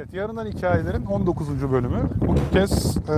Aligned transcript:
Evet, 0.00 0.14
yarından 0.14 0.46
hikayelerin 0.46 1.04
19. 1.06 1.72
bölümü. 1.72 1.98
Bu 2.20 2.34
kez 2.52 2.96
e, 2.96 3.12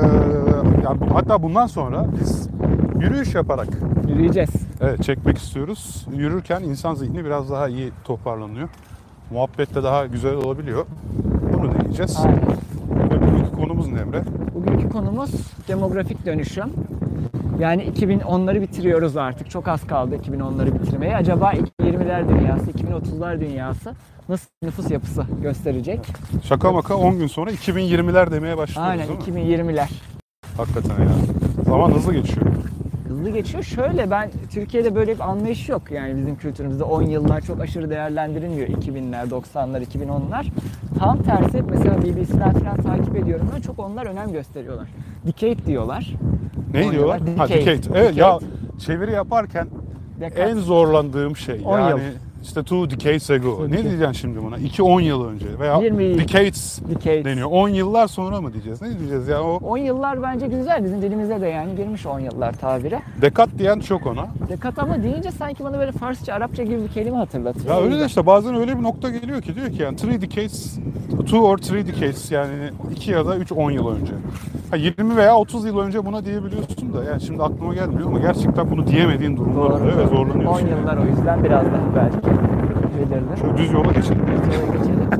yani 0.85 0.99
hatta 1.13 1.43
bundan 1.43 1.67
sonra 1.67 2.07
biz 2.21 2.49
yürüyüş 3.01 3.35
yaparak 3.35 3.69
Yürüyeceğiz. 4.09 4.51
evet, 4.81 5.03
çekmek 5.03 5.39
istiyoruz. 5.39 6.07
Yürürken 6.17 6.63
insan 6.63 6.95
zihni 6.95 7.25
biraz 7.25 7.51
daha 7.51 7.69
iyi 7.69 7.93
toparlanıyor. 8.05 8.69
Muhabbet 9.31 9.75
de 9.75 9.83
daha 9.83 10.07
güzel 10.07 10.35
olabiliyor. 10.35 10.87
Bunu 11.53 11.75
deneyeceğiz. 11.75 12.19
Aynen. 12.25 12.43
Ve 13.11 13.23
bugünkü 13.23 13.53
konumuz 13.57 13.89
ne 13.89 14.01
Emre? 14.01 14.23
Bugünkü 14.55 14.89
konumuz 14.89 15.31
demografik 15.69 16.27
dönüşüm. 16.27 16.73
Yani 17.59 17.83
2010'ları 17.83 18.61
bitiriyoruz 18.63 19.17
artık. 19.17 19.51
Çok 19.51 19.69
az 19.69 19.87
kaldı 19.87 20.17
2010'ları 20.17 20.83
bitirmeye. 20.83 21.17
Acaba 21.17 21.53
2020'ler 21.53 22.29
dünyası, 22.29 22.71
2030'lar 22.71 23.41
dünyası 23.41 23.95
nasıl 24.29 24.49
nüfus 24.63 24.91
yapısı 24.91 25.27
gösterecek? 25.43 26.01
Şaka 26.45 26.73
maka 26.73 26.97
10 26.97 27.19
gün 27.19 27.27
sonra 27.27 27.51
2020'ler 27.51 28.31
demeye 28.31 28.57
başlıyoruz 28.57 28.91
Aynen 28.91 29.09
değil 29.09 29.29
mi? 29.29 29.73
2020'ler. 29.73 29.89
Hakikaten 30.57 31.03
ya. 31.03 31.11
Zaman 31.65 31.91
hızlı 31.91 32.15
geçiyor. 32.15 32.47
Hızlı 33.13 33.31
geçiyor. 33.31 33.63
Şöyle 33.63 34.11
ben 34.11 34.31
Türkiye'de 34.51 34.95
böyle 34.95 35.15
bir 35.15 35.21
anlayış 35.21 35.69
yok. 35.69 35.91
Yani 35.91 36.17
bizim 36.17 36.37
kültürümüzde 36.37 36.85
10 36.85 37.03
yıllar 37.03 37.41
çok 37.41 37.61
aşırı 37.61 37.91
değerlendirilmiyor. 37.91 38.69
2000'ler, 38.69 39.29
90'lar, 39.29 39.85
2010'lar. 39.85 40.47
Tam 40.99 41.23
tersi 41.23 41.63
mesela 41.63 42.03
BBC'den 42.03 42.53
falan 42.53 42.83
takip 42.83 43.17
ediyorum 43.17 43.51
ben. 43.57 43.61
Çok 43.61 43.79
onlar 43.79 44.07
önem 44.07 44.33
gösteriyorlar. 44.33 44.89
Decade 45.27 45.67
diyorlar. 45.67 46.13
Ne 46.75 46.91
diyorlar? 46.91 47.19
yıllar. 47.19 47.37
Ha, 47.37 47.49
Decade. 47.49 47.67
decade. 47.67 47.99
Evet 47.99 48.17
ya 48.17 48.35
Decade. 48.41 48.79
çeviri 48.79 49.13
yaparken 49.13 49.67
Decade. 50.21 50.43
en 50.43 50.57
zorlandığım 50.57 51.37
şey. 51.37 51.61
10 51.65 51.89
yıl. 51.89 51.99
İşte 52.43 52.63
two 52.63 52.91
decades 52.91 53.31
ago. 53.31 53.59
Ne 53.67 53.71
decades. 53.73 53.85
diyeceksin 53.85 54.13
şimdi 54.13 54.43
buna? 54.43 54.59
2-10 54.59 55.03
yıl 55.03 55.25
önce 55.25 55.47
veya 55.61 55.79
20 55.81 56.05
yıl. 56.05 56.19
decades 56.19 56.81
Decade. 56.89 57.25
deniyor. 57.25 57.49
10 57.51 57.69
yıllar 57.69 58.07
sonra 58.07 58.41
mı 58.41 58.53
diyeceğiz? 58.53 58.83
Ne 58.83 58.99
diyeceğiz 58.99 59.29
ya 59.29 59.43
o 59.43 59.57
10 59.57 59.77
yıllar 59.79 60.23
bence 60.23 60.47
güzel. 60.47 60.85
Bizim 60.85 61.03
dilimize 61.03 61.41
de 61.41 61.47
yani 61.47 61.77
girmiş 61.77 62.07
10 62.07 62.21
yıllar 62.21 62.53
tabiri. 62.53 62.99
dekat 63.23 63.49
diyen 63.59 63.81
çok 63.81 64.07
ona. 64.07 64.27
Dekat 64.49 64.79
ama 64.79 65.03
deyince 65.03 65.31
sanki 65.31 65.65
bana 65.65 65.79
böyle 65.79 65.93
Farsça, 65.93 66.35
Arapça 66.35 66.63
gibi 66.63 66.83
bir 66.83 66.89
kelime 66.89 67.17
hatırlatıyor. 67.17 67.75
Ya 67.75 67.81
öyle 67.81 68.01
de 68.01 68.07
işte 68.07 68.27
bazen 68.27 68.55
öyle 68.55 68.79
bir 68.79 68.83
nokta 68.83 69.11
geliyor 69.11 69.43
ki 69.43 69.55
diyor 69.55 69.71
ki 69.71 69.83
yani 69.83 69.97
three 69.97 70.21
decades, 70.23 70.79
two 71.27 71.39
or 71.39 71.59
three 71.59 71.87
decades 71.87 72.31
yani 72.31 72.55
2 72.97 73.11
ya 73.11 73.27
da 73.27 73.37
3 73.37 73.53
10 73.53 73.71
yıl 73.71 73.89
önce. 73.89 74.13
Ha 74.73 74.77
20 74.77 75.17
veya 75.17 75.37
30 75.37 75.65
yıl 75.67 75.79
önce 75.79 76.07
buna 76.07 76.25
diyebiliyorsun 76.25 76.93
da 76.93 77.05
yani 77.05 77.21
şimdi 77.21 77.43
aklıma 77.43 77.75
gelmiyor 77.75 78.09
ama 78.09 78.19
gerçekten 78.19 78.71
bunu 78.71 78.87
diyemediğin 78.87 79.37
durumlar 79.37 79.65
Doğru. 79.71 79.75
oluyor 79.75 79.97
ve 79.99 80.03
10 80.03 80.07
zorlanıyorsun. 80.09 80.67
yıllar 80.67 80.97
o 80.97 81.05
yüzden 81.05 81.45
biraz 81.45 81.65
daha 81.67 81.95
belki 81.97 82.17
belirli. 82.99 83.41
Şöyle 83.41 83.57
düz 83.57 83.73
yola 83.73 83.93
geçelim. 83.93 84.27
Şöyle 84.27 84.79
geçelim. 84.79 85.11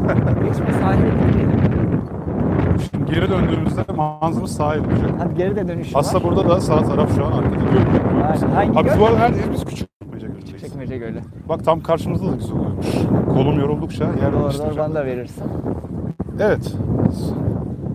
Geçme 0.49 0.67
sahile 0.81 1.09
gidelim. 1.33 1.51
Şimdi 2.91 3.15
geri 3.15 3.31
döndüğümüzde 3.31 3.81
manzımız 3.97 4.53
sahil 4.53 4.81
olacak. 4.81 5.11
Hadi 5.19 5.35
geri 5.35 5.57
de 5.57 5.69
dönüş 5.69 5.91
Aslında 5.95 6.25
var. 6.25 6.37
burada 6.37 6.49
da 6.49 6.61
sağ 6.61 6.83
taraf 6.83 7.15
şu 7.17 7.25
an 7.27 7.33
arkada. 7.33 7.57
Aynen. 8.33 8.55
Hangi 8.55 8.79
Abi 8.79 8.89
göl? 8.89 9.01
bu 9.01 9.07
arada 9.07 9.19
her 9.19 9.31
yerimiz 9.31 9.65
küçük. 9.65 9.89
Çekmece 10.61 10.99
Gölü. 10.99 11.21
Bak 11.49 11.65
tam 11.65 11.81
karşımızda 11.81 12.33
da 12.33 12.37
güzel 12.37 12.53
oluyormuş. 12.57 12.87
Kolum 13.35 13.61
yoruldukça 13.61 14.05
yer 14.05 14.15
Doğru 14.15 14.33
doğru 14.33 14.43
değiştireceğim. 14.43 14.79
bana 14.79 14.95
da 14.95 15.05
verirsin. 15.07 15.45
Evet. 16.41 16.75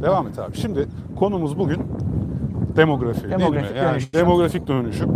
Devam 0.02 0.28
et 0.28 0.40
abi. 0.40 0.58
Şimdi 0.58 0.86
konumuz 1.20 1.59
bugün 1.59 1.81
demografi 2.76 3.30
Demografik 3.30 3.53
değil 3.70 3.72
mi? 3.73 3.78
Yani 3.78 3.92
dönüşüm. 3.94 4.09
demografik 4.14 4.67
dönüşüm. 4.67 5.09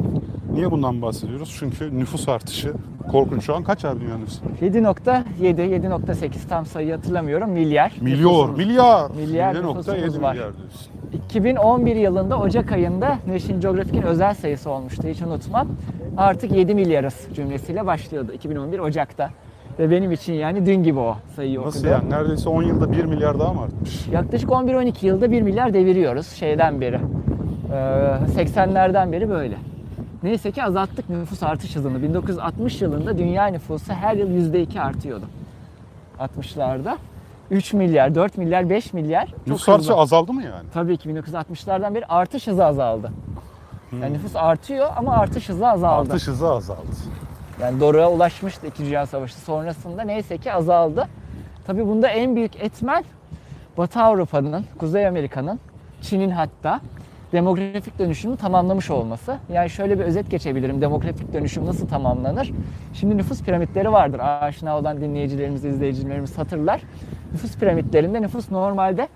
Niye 0.54 0.72
bundan 0.72 1.02
bahsediyoruz? 1.02 1.56
Çünkü 1.60 2.00
nüfus 2.00 2.30
artışı 2.30 2.74
korkunç. 3.12 3.44
Şu 3.46 3.56
an 3.56 3.64
kaç 3.64 3.86
abi 3.86 4.00
dünya 4.02 4.18
nüfusu? 4.18 4.42
7.7, 4.62 5.24
7.8 5.42 6.48
tam 6.50 6.66
sayı 6.66 6.92
hatırlamıyorum 6.92 7.50
milyar. 7.52 7.92
Milyon, 8.02 8.32
Nüfusumuz. 8.32 8.58
milyar. 8.58 9.12
Milyar 9.12 9.56
7.7 9.56 9.58
nüfusumuz 9.70 10.22
var. 10.22 10.34
milyar 10.34 10.58
diyorsun. 10.58 10.92
2011 11.28 11.96
yılında 11.96 12.40
Ocak 12.40 12.72
ayında 12.72 13.18
National 13.28 13.62
Geographic'in 13.62 14.02
özel 14.02 14.34
sayısı 14.34 14.70
olmuştu 14.70 15.04
hiç 15.08 15.22
unutmam. 15.22 15.68
Artık 16.18 16.52
7 16.52 16.76
milyarız 16.76 17.28
cümlesiyle 17.36 17.86
başlıyordu 17.86 18.32
2011 18.34 18.80
Ocak'ta. 18.80 19.30
Ve 19.82 19.92
benim 19.92 20.12
için 20.12 20.34
yani 20.34 20.66
dün 20.66 20.84
gibi 20.84 21.00
o 21.00 21.18
sayıyı 21.36 21.62
Nasıl 21.62 21.80
okudum. 21.80 21.92
yani? 21.92 22.10
Neredeyse 22.10 22.50
10 22.50 22.64
yılda 22.64 22.92
1 22.92 23.06
milyar 23.06 23.40
daha 23.40 23.54
mı 23.54 23.62
artmış? 23.62 24.08
Yaklaşık 24.08 24.50
11-12 24.50 25.06
yılda 25.06 25.32
1 25.32 25.42
milyar 25.42 25.74
deviriyoruz 25.74 26.28
şeyden 26.28 26.82
beri. 26.82 27.00
Ee, 27.72 27.76
80'lerden 28.36 29.12
beri 29.12 29.30
böyle. 29.30 29.58
Neyse 30.24 30.52
ki 30.52 30.64
azalttık 30.64 31.10
nüfus 31.10 31.44
artış 31.44 31.76
hızını. 31.76 32.04
1960 32.04 32.82
yılında 32.82 33.18
dünya 33.18 33.46
nüfusu 33.46 33.94
her 33.94 34.16
yıl 34.16 34.54
%2 34.54 34.82
artıyordu. 34.82 35.26
60'larda. 36.20 36.98
3 37.52 37.74
milyar, 37.74 38.16
4 38.16 38.38
milyar, 38.38 38.70
5 38.70 38.94
milyar. 38.94 39.34
Nüfus 39.48 39.70
artışı 39.70 39.94
azaldı 39.94 40.34
mı 40.34 40.44
yani? 40.44 40.70
Tabii 40.74 40.98
ki 40.98 41.10
1960'lardan 41.10 41.96
beri 41.96 42.06
artış 42.06 42.48
hızı 42.48 42.66
azaldı. 42.66 43.12
Yani 44.02 44.14
nüfus 44.14 44.36
artıyor 44.36 44.90
ama 44.98 45.18
artış 45.18 45.50
hızı 45.50 45.68
azaldı. 45.68 46.06
Hmm. 46.06 46.12
Artış 46.12 46.28
hızı 46.28 46.48
azaldı. 46.52 46.88
Yani 47.62 47.80
doruğa 47.80 48.12
ulaşmıştı 48.12 48.68
2. 48.68 48.86
Dünya 48.86 49.06
Savaşı 49.06 49.40
sonrasında 49.40 50.02
neyse 50.02 50.38
ki 50.38 50.54
azaldı. 50.54 51.08
Tabii 51.68 51.88
bunda 51.88 52.08
en 52.08 52.36
büyük 52.36 52.56
etmen 52.56 53.04
Batı 53.78 54.00
Avrupa'nın, 54.00 54.66
Kuzey 54.78 55.08
Amerika'nın, 55.08 55.60
Çin'in 56.02 56.30
hatta 56.30 56.82
demografik 57.32 58.00
dönüşümü 58.00 58.38
tamamlamış 58.38 58.90
olması. 58.90 59.38
Yani 59.54 59.70
şöyle 59.70 60.00
bir 60.00 60.04
özet 60.04 60.32
geçebilirim. 60.32 60.82
Demografik 60.82 61.34
dönüşüm 61.34 61.66
nasıl 61.66 61.88
tamamlanır? 61.88 62.52
Şimdi 62.94 63.18
nüfus 63.18 63.44
piramitleri 63.44 63.92
vardır. 63.92 64.20
Aşina 64.20 64.78
olan 64.78 65.02
dinleyicilerimiz, 65.02 65.66
izleyicilerimiz 65.66 66.38
hatırlar. 66.38 66.82
Nüfus 67.32 67.58
piramitlerinde 67.58 68.22
nüfus 68.22 68.52
normalde 68.52 69.08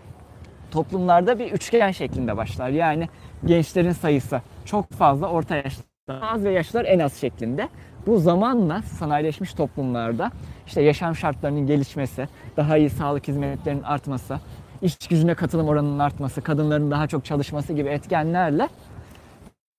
toplumlarda 0.72 1.40
bir 1.40 1.52
üçgen 1.52 1.92
şeklinde 1.92 2.38
başlar. 2.38 2.70
Yani 2.70 3.10
gençlerin 3.46 3.92
sayısı 3.92 4.42
çok 4.66 4.92
fazla, 4.92 5.28
orta 5.28 5.56
yaşlar 5.56 5.96
az 6.10 6.44
ve 6.44 6.52
yaşlılar 6.52 6.86
en 6.86 7.00
az 7.00 7.14
şeklinde. 7.14 7.70
Bu 8.08 8.20
zamanla 8.20 8.82
sanayileşmiş 8.82 9.54
toplumlarda 9.54 10.32
işte 10.68 10.82
yaşam 10.82 11.16
şartlarının 11.16 11.68
gelişmesi, 11.68 12.28
daha 12.58 12.78
iyi 12.78 12.90
sağlık 12.90 13.28
hizmetlerinin 13.28 13.84
artması, 13.84 14.40
iş 14.82 15.08
gücüne 15.08 15.34
katılım 15.36 15.68
oranının 15.68 16.00
artması, 16.00 16.42
kadınların 16.42 16.92
daha 16.92 17.08
çok 17.08 17.26
çalışması 17.26 17.74
gibi 17.74 17.90
etkenlerle 17.90 18.70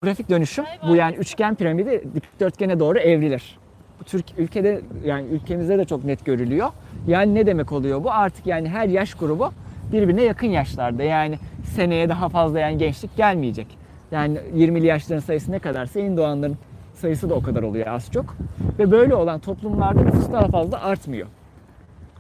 grafik 0.03 0.31
dönüşüm 0.31 0.65
bu 0.88 0.97
yani 0.97 1.16
üçgen 1.16 1.54
piramidi 1.54 2.04
dikdörtgene 2.15 2.81
doğru 2.81 2.98
evrilir. 2.98 3.59
Bu 4.00 4.04
Türk 4.04 4.25
ülkede 4.38 4.81
yani 5.04 5.26
ülkemizde 5.28 5.78
de 5.78 5.84
çok 5.84 6.04
net 6.04 6.25
görülüyor. 6.25 6.69
Yani 7.06 7.34
ne 7.34 7.47
demek 7.47 7.72
oluyor 7.72 8.04
bu? 8.04 8.12
Artık 8.12 8.47
yani 8.47 8.69
her 8.69 8.88
yaş 8.88 9.15
grubu 9.15 9.50
birbirine 9.92 10.22
yakın 10.22 10.47
yaşlarda. 10.47 11.03
Yani 11.03 11.38
seneye 11.75 12.09
daha 12.09 12.28
fazla 12.28 12.60
yani 12.60 12.78
gençlik 12.78 13.16
gelmeyecek. 13.16 13.66
Yani 14.10 14.38
20'li 14.56 14.86
yaşların 14.86 15.20
sayısı 15.20 15.53
ne 15.53 15.59
kadarsa 15.59 16.00
yeni 16.00 16.16
doğanların 16.16 16.59
sayısı 16.96 17.30
da 17.30 17.34
o 17.34 17.42
kadar 17.42 17.62
oluyor 17.62 17.86
az 17.86 18.12
çok. 18.12 18.36
Ve 18.78 18.90
böyle 18.90 19.14
olan 19.14 19.40
toplumlarda 19.40 20.00
nüfus 20.00 20.32
daha 20.32 20.48
fazla 20.48 20.80
artmıyor. 20.80 21.26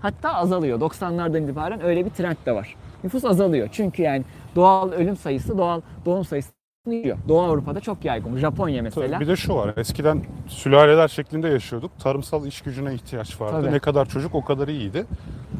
Hatta 0.00 0.34
azalıyor. 0.34 0.80
90'lardan 0.80 1.44
itibaren 1.44 1.84
öyle 1.84 2.04
bir 2.04 2.10
trend 2.10 2.36
de 2.46 2.52
var. 2.52 2.76
Nüfus 3.04 3.24
azalıyor. 3.24 3.68
Çünkü 3.72 4.02
yani 4.02 4.24
doğal 4.56 4.92
ölüm 4.92 5.16
sayısı, 5.16 5.58
doğal 5.58 5.80
doğum 6.04 6.24
sayısı 6.24 6.50
yiyor. 6.86 7.16
Doğu 7.28 7.40
Avrupa'da 7.40 7.80
çok 7.80 8.04
yaygın. 8.04 8.36
Japonya 8.36 8.82
mesela. 8.82 9.20
Bir 9.20 9.28
de 9.28 9.36
şu 9.36 9.54
var. 9.54 9.74
Eskiden 9.76 10.22
sülaleler 10.48 11.08
şeklinde 11.08 11.48
yaşıyorduk. 11.48 11.90
Tarımsal 11.98 12.46
iş 12.46 12.60
gücüne 12.60 12.94
ihtiyaç 12.94 13.40
vardı. 13.40 13.60
Tabii. 13.60 13.72
Ne 13.72 13.78
kadar 13.78 14.06
çocuk 14.08 14.34
o 14.34 14.44
kadar 14.44 14.68
iyiydi. 14.68 15.06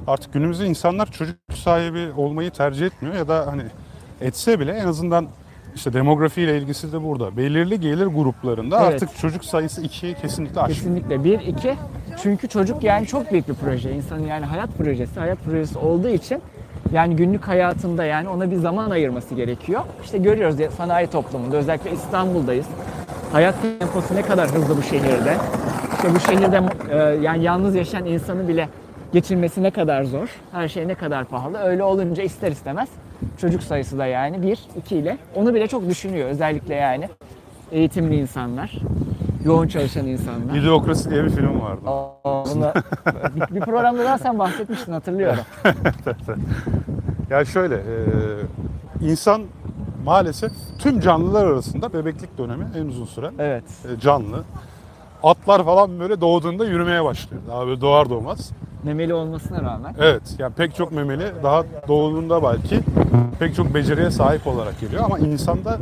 Artık 0.07 0.33
günümüzde 0.33 0.67
insanlar 0.67 1.11
çocuk 1.11 1.37
sahibi 1.55 2.13
olmayı 2.17 2.51
tercih 2.51 2.87
etmiyor 2.87 3.15
ya 3.15 3.29
da 3.29 3.47
hani 3.47 3.63
etse 4.21 4.61
bile 4.61 4.73
en 4.73 4.87
azından 4.87 5.27
işte 5.77 5.93
demografiyle 5.93 6.59
ilgisi 6.59 6.93
de 6.93 7.03
burada. 7.03 7.37
Belirli 7.37 7.81
gelir 7.81 8.07
gruplarında 8.07 8.77
Evet. 8.83 8.95
artık 8.95 9.17
çocuk 9.19 9.45
sayısı 9.45 9.83
ikiyi 9.83 10.15
kesinlikle 10.15 10.61
aşmıyor. 10.61 10.77
Kesinlikle. 10.77 11.25
Bir, 11.25 11.41
iki. 11.41 11.75
Çünkü 12.23 12.49
çocuk 12.49 12.83
yani 12.85 13.07
çok 13.07 13.33
büyük 13.33 13.49
bir 13.49 13.55
proje. 13.55 13.93
İnsanın 13.93 14.27
yani 14.27 14.47
hayat 14.47 14.79
projesi, 14.79 15.21
hayat 15.21 15.39
projesi 15.45 15.79
olduğu 15.79 16.09
için 16.09 16.43
yani 16.93 17.17
günlük 17.17 17.49
hayatında 17.49 18.05
yani 18.05 18.29
ona 18.29 18.51
bir 18.51 18.57
zaman 18.57 18.91
ayırması 18.91 19.35
gerekiyor. 19.35 19.83
İşte 20.05 20.19
görüyoruz 20.19 20.61
ya 20.61 20.71
sanayi 20.71 21.07
toplumunda 21.07 21.57
özellikle 21.57 21.93
İstanbul'dayız. 21.93 22.67
Hayat 23.33 23.55
temposu 23.63 24.15
ne 24.15 24.23
kadar 24.23 24.51
hızlı 24.51 24.77
bu 24.77 24.83
şehirde. 24.83 25.37
İşte 25.97 26.15
bu 26.15 26.21
şehirde 26.21 26.63
e, 26.91 26.97
yani 27.23 27.43
yalnız 27.45 27.75
yaşayan 27.75 28.05
insanı 28.07 28.49
bile 28.49 28.69
geçirmesi 29.21 29.63
ne 29.63 29.71
kadar 29.71 30.05
zor. 30.05 30.29
Her 30.53 30.69
şey 30.69 30.89
ne 30.89 30.95
kadar 30.95 31.25
pahalı. 31.25 31.59
Öyle 31.59 31.83
olunca 31.83 32.23
ister 32.23 32.53
istemez 32.53 32.89
çocuk 33.41 33.63
sayısı 33.63 33.99
da 33.99 34.07
yani 34.07 34.43
bir, 34.43 34.59
iki 34.79 34.97
ile 34.97 35.19
onu 35.35 35.55
bile 35.55 35.67
çok 35.69 35.89
düşünüyor. 35.89 36.29
Özellikle 36.29 36.75
yani 36.75 37.09
eğitimli 37.73 38.17
insanlar, 38.17 38.73
yoğun 39.45 39.69
çalışan 39.69 40.07
insanlar. 40.07 40.57
İdeokrasi 40.57 41.11
diye 41.11 41.25
bir 41.25 41.31
film 41.31 41.61
vardı. 41.61 41.81
Aa, 41.87 42.45
buna- 42.45 42.75
bir, 43.37 43.55
bir 43.55 43.61
programda 43.61 44.05
daha 44.05 44.19
sen 44.19 44.39
bahsetmiştin 44.39 44.93
hatırlıyorum. 44.93 45.45
Ya 47.31 47.45
şöyle, 47.45 47.75
e, 47.75 47.97
insan 49.01 49.43
maalesef 50.05 50.53
tüm 50.79 51.01
canlılar 51.01 51.47
arasında 51.47 51.93
bebeklik 51.93 52.39
dönemi 52.39 52.65
en 52.79 52.87
uzun 52.87 53.05
süren 53.05 53.33
Evet. 53.39 53.65
e, 53.97 54.01
canlı. 54.01 54.45
Atlar 55.27 55.65
falan 55.65 56.01
böyle 56.01 56.21
doğduğunda 56.21 56.65
yürümeye 56.65 57.05
başlıyor. 57.05 57.43
Daha 57.49 57.67
böyle 57.67 57.81
doğar 57.81 58.11
doğmaz. 58.11 58.51
Memeli 58.85 59.15
olmasına 59.15 59.63
rağmen. 59.63 59.95
Evet, 59.99 60.23
yani 60.39 60.53
pek 60.55 60.75
çok 60.75 60.93
memeli 60.93 61.33
daha 61.43 61.65
doğduğunda 61.89 62.43
belki 62.43 62.81
pek 63.39 63.55
çok 63.55 63.75
beceriye 63.75 64.11
sahip 64.11 64.47
olarak 64.47 64.81
geliyor 64.81 65.05
ama 65.05 65.19
insanda 65.19 65.79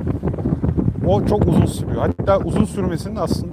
o 1.06 1.25
çok 1.26 1.49
uzun 1.49 1.67
sürüyor. 1.67 2.02
Hatta 2.02 2.38
uzun 2.38 2.64
sürmesinin 2.64 3.17
aslında 3.17 3.52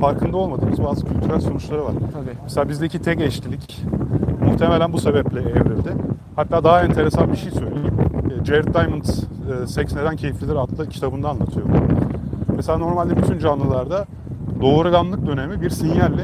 farkında 0.00 0.36
olmadığımız 0.36 0.84
bazı 0.84 1.06
kültürel 1.06 1.40
sonuçları 1.40 1.84
var. 1.84 1.92
Tabii. 2.12 2.36
Mesela 2.42 2.68
bizdeki 2.68 3.02
tek 3.02 3.20
eşlilik 3.20 3.82
muhtemelen 4.40 4.92
bu 4.92 4.98
sebeple 4.98 5.40
evrildi. 5.40 5.92
Hatta 6.36 6.64
daha 6.64 6.82
enteresan 6.82 7.32
bir 7.32 7.36
şey 7.36 7.50
söyleyeyim. 7.50 7.98
E, 8.40 8.44
Jared 8.44 8.74
Diamond 8.74 9.04
e, 9.04 9.66
Seks 9.66 9.94
Neden 9.94 10.16
Keyiflidir 10.16 10.56
adlı 10.56 10.88
kitabında 10.88 11.28
anlatıyor. 11.28 11.66
Mesela 12.56 12.78
normalde 12.78 13.16
bütün 13.16 13.38
canlılarda 13.38 14.06
doğurganlık 14.64 15.26
dönemi 15.26 15.60
bir 15.60 15.70
sinyalle 15.70 16.22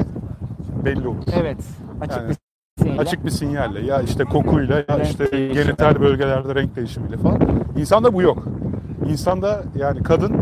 belli 0.85 1.07
olur. 1.07 1.23
Evet. 1.41 1.57
Açık 2.01 2.17
Yani 2.17 2.29
bir 2.29 2.35
sinyalle. 2.83 3.01
Açık 3.01 3.25
bir 3.25 3.29
sinyalle 3.29 3.81
ya 3.85 4.01
işte 4.01 4.23
kokuyla 4.23 4.75
ya 4.75 4.85
Renk 4.89 5.05
işte 5.05 5.31
değişimi. 5.31 5.63
genital 5.63 5.99
bölgelerde 5.99 6.55
renk 6.55 6.75
değişimiyle 6.75 7.17
falan. 7.17 7.39
İnsanda 7.77 8.13
bu 8.13 8.21
yok. 8.21 8.43
İnsanda 9.09 9.63
yani 9.79 10.03
kadın 10.03 10.33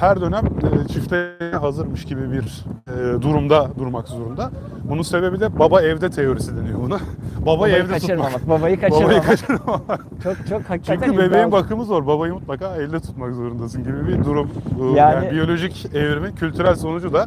her 0.00 0.20
dönem 0.20 0.44
e, 0.46 0.88
çiftliğe 0.88 1.52
hazırmış 1.60 2.04
gibi 2.04 2.32
bir 2.32 2.64
e, 2.88 3.22
durumda 3.22 3.68
durmak 3.78 4.08
zorunda. 4.08 4.50
Bunun 4.88 5.02
sebebi 5.02 5.40
de 5.40 5.58
baba 5.58 5.82
evde 5.82 6.10
teorisi 6.10 6.56
deniyor 6.56 6.78
buna. 6.82 6.98
Baba 7.40 7.56
Babayı 7.56 7.74
evde 7.74 7.92
kaçırmamak. 7.92 8.32
tutmak. 8.32 8.48
Babayı 8.60 8.80
Babayı 8.80 8.90
kaçırmamak. 8.90 9.26
kaçırmamak. 9.26 10.06
çok 10.24 10.46
çok 10.48 10.62
hakikaten 10.70 11.00
Çünkü 11.06 11.12
bebeğin 11.18 11.30
iddialı. 11.30 11.52
bakımı 11.52 11.84
zor. 11.84 12.06
Babayı 12.06 12.32
mutlaka 12.34 12.76
elde 12.76 13.00
tutmak 13.00 13.34
zorundasın 13.34 13.84
gibi 13.84 14.08
bir 14.08 14.24
durum. 14.24 14.50
Yani- 14.80 14.98
Yani, 14.98 15.30
biyolojik 15.30 15.86
evrimin 15.94 16.32
kültürel 16.32 16.74
sonucu 16.74 17.12
da 17.12 17.26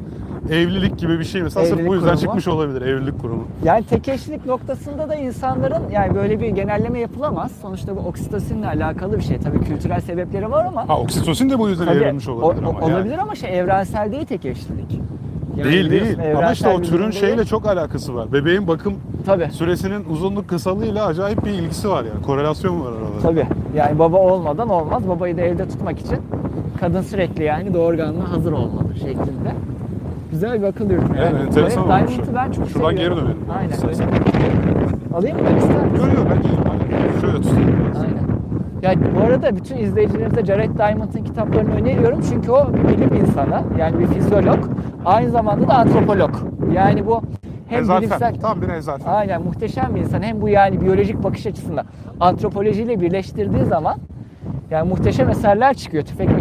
evlilik 0.51 0.98
gibi 0.98 1.19
bir 1.19 1.24
şey. 1.24 1.42
Mesela 1.44 1.65
sırf 1.65 1.74
Evlilik 1.75 1.89
bu 1.89 1.94
yüzden 1.95 2.07
kurumu. 2.09 2.21
çıkmış 2.21 2.48
olabilir 2.48 2.81
evlilik 2.81 3.21
kurumu. 3.21 3.44
Yani 3.63 3.86
tek 3.86 4.07
eşlilik 4.07 4.45
noktasında 4.45 5.10
da 5.10 5.15
insanların 5.15 5.89
yani 5.92 6.15
böyle 6.15 6.39
bir 6.39 6.48
genelleme 6.50 7.00
yapılamaz. 7.00 7.51
Sonuçta 7.62 7.95
bu 7.95 8.00
oksitosinle 8.00 8.68
alakalı 8.68 9.18
bir 9.18 9.24
şey. 9.24 9.38
Tabii 9.38 9.60
kültürel 9.63 10.01
sebepleri 10.01 10.51
var 10.51 10.65
ama 10.65 10.89
Ha 10.89 11.00
oksitosin 11.00 11.50
de 11.50 11.60
bu 11.60 11.69
yüzden 11.69 11.86
Tabii, 11.86 11.98
evrilmiş 11.98 12.27
olabilir 12.27 12.63
o- 12.65 12.69
ama 12.69 12.80
yani. 12.81 12.95
olabilir 12.95 13.18
ama 13.18 13.36
şey 13.36 13.60
evrensel 13.60 14.12
değil 14.12 14.25
tek 14.25 14.45
eşlilik. 14.45 15.00
Yani 15.57 15.71
değil 15.71 15.92
değil. 15.92 16.18
Ama 16.38 16.51
işte 16.51 16.69
o 16.69 16.81
türün 16.81 17.12
şeyle 17.12 17.45
çok 17.45 17.65
alakası 17.65 18.15
var. 18.15 18.33
Bebeğin 18.33 18.68
bakım 18.68 18.94
Tabii. 19.25 19.50
süresinin 19.51 20.06
uzunluk 20.09 20.48
kısalığıyla 20.48 21.06
acayip 21.06 21.45
bir 21.45 21.51
ilgisi 21.51 21.89
var 21.89 22.04
yani. 22.04 22.21
Korelasyon 22.25 22.81
var 22.81 22.92
arada. 22.92 23.19
Tabii. 23.21 23.48
Yani 23.75 24.00
baba 24.00 24.18
olmadan 24.18 24.69
olmaz. 24.69 25.07
Babayı 25.09 25.38
da 25.38 25.42
evde 25.42 25.68
tutmak 25.68 26.00
için 26.00 26.18
kadın 26.80 27.01
sürekli 27.01 27.44
yani 27.44 27.74
doğurganlığa 27.74 28.31
hazır 28.31 28.51
olmalı 28.51 28.95
şeklinde. 28.95 29.51
Güzel 30.31 30.62
bir 30.62 30.68
akıl 30.68 30.89
yürütme. 30.89 31.18
Evet, 31.21 31.33
enteresan 31.48 31.88
Jared 31.88 32.01
olmuş. 32.01 32.12
Diamond'ı 32.18 32.36
ben 32.36 32.51
çok 32.51 32.69
Şuradan 32.69 32.89
seviyorum. 32.89 33.18
geri 33.18 33.25
dönelim. 33.25 33.45
Aynen. 33.57 33.69
İstersen. 33.69 34.07
Alayım 35.13 35.38
mı 35.38 35.44
ben 35.51 35.57
ister 35.57 35.86
misin? 35.86 36.06
Yok 36.06 36.18
yok 36.18 36.27
bence 36.31 37.21
şöyle 37.21 37.42
tutayım. 37.42 37.75
Aynen. 38.01 38.27
Ya 38.81 38.94
bu 39.15 39.24
arada 39.25 39.56
bütün 39.56 39.77
izleyicilerimize 39.77 40.45
Jared 40.45 40.77
Diamond'ın 40.77 41.24
kitaplarını 41.24 41.74
öneriyorum 41.75 42.19
çünkü 42.30 42.51
o 42.51 42.68
bir 42.74 42.98
bilim 42.98 43.13
insanı, 43.15 43.62
yani 43.80 44.00
bir 44.00 44.07
fizyolog, 44.07 44.60
aynı 45.07 45.31
zamanda 45.31 45.68
da 45.68 45.74
antropolog. 45.74 46.36
Yani 46.74 47.06
bu 47.06 47.21
hem 47.69 47.81
Ezafen. 47.81 48.01
bilimsel 48.01 48.36
Tam 48.36 48.62
bir 48.62 48.69
ezafen. 48.69 49.12
Aynen 49.12 49.42
muhteşem 49.44 49.95
bir 49.95 50.01
insan. 50.01 50.21
Hem 50.21 50.42
bu 50.42 50.50
yani 50.50 50.81
biyolojik 50.81 51.24
bakış 51.24 51.45
açısında 51.45 51.86
antropolojiyle 52.19 53.01
birleştirdiği 53.01 53.65
zaman 53.65 53.98
yani 54.71 54.89
muhteşem 54.89 55.30
eserler 55.30 55.74
çıkıyor. 55.74 56.04
Tüfek 56.04 56.30
ve 56.30 56.33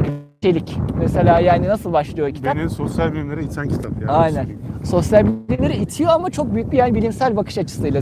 Çelik. 0.43 0.79
Mesela 0.99 1.41
yani 1.41 1.69
nasıl 1.69 1.93
başlıyor 1.93 2.31
kitap? 2.31 2.57
Beni 2.57 2.71
sosyal 2.71 3.13
bilimlere 3.13 3.43
iten 3.43 3.69
kitap 3.69 3.93
yani. 4.01 4.11
Aynen. 4.11 4.47
Sosyal 4.85 5.27
bilimleri 5.27 5.77
itiyor 5.77 6.11
ama 6.11 6.31
çok 6.31 6.55
büyük 6.55 6.73
bir 6.73 6.77
yani 6.77 6.95
bilimsel 6.95 7.37
bakış 7.37 7.59
açısıyla, 7.59 8.01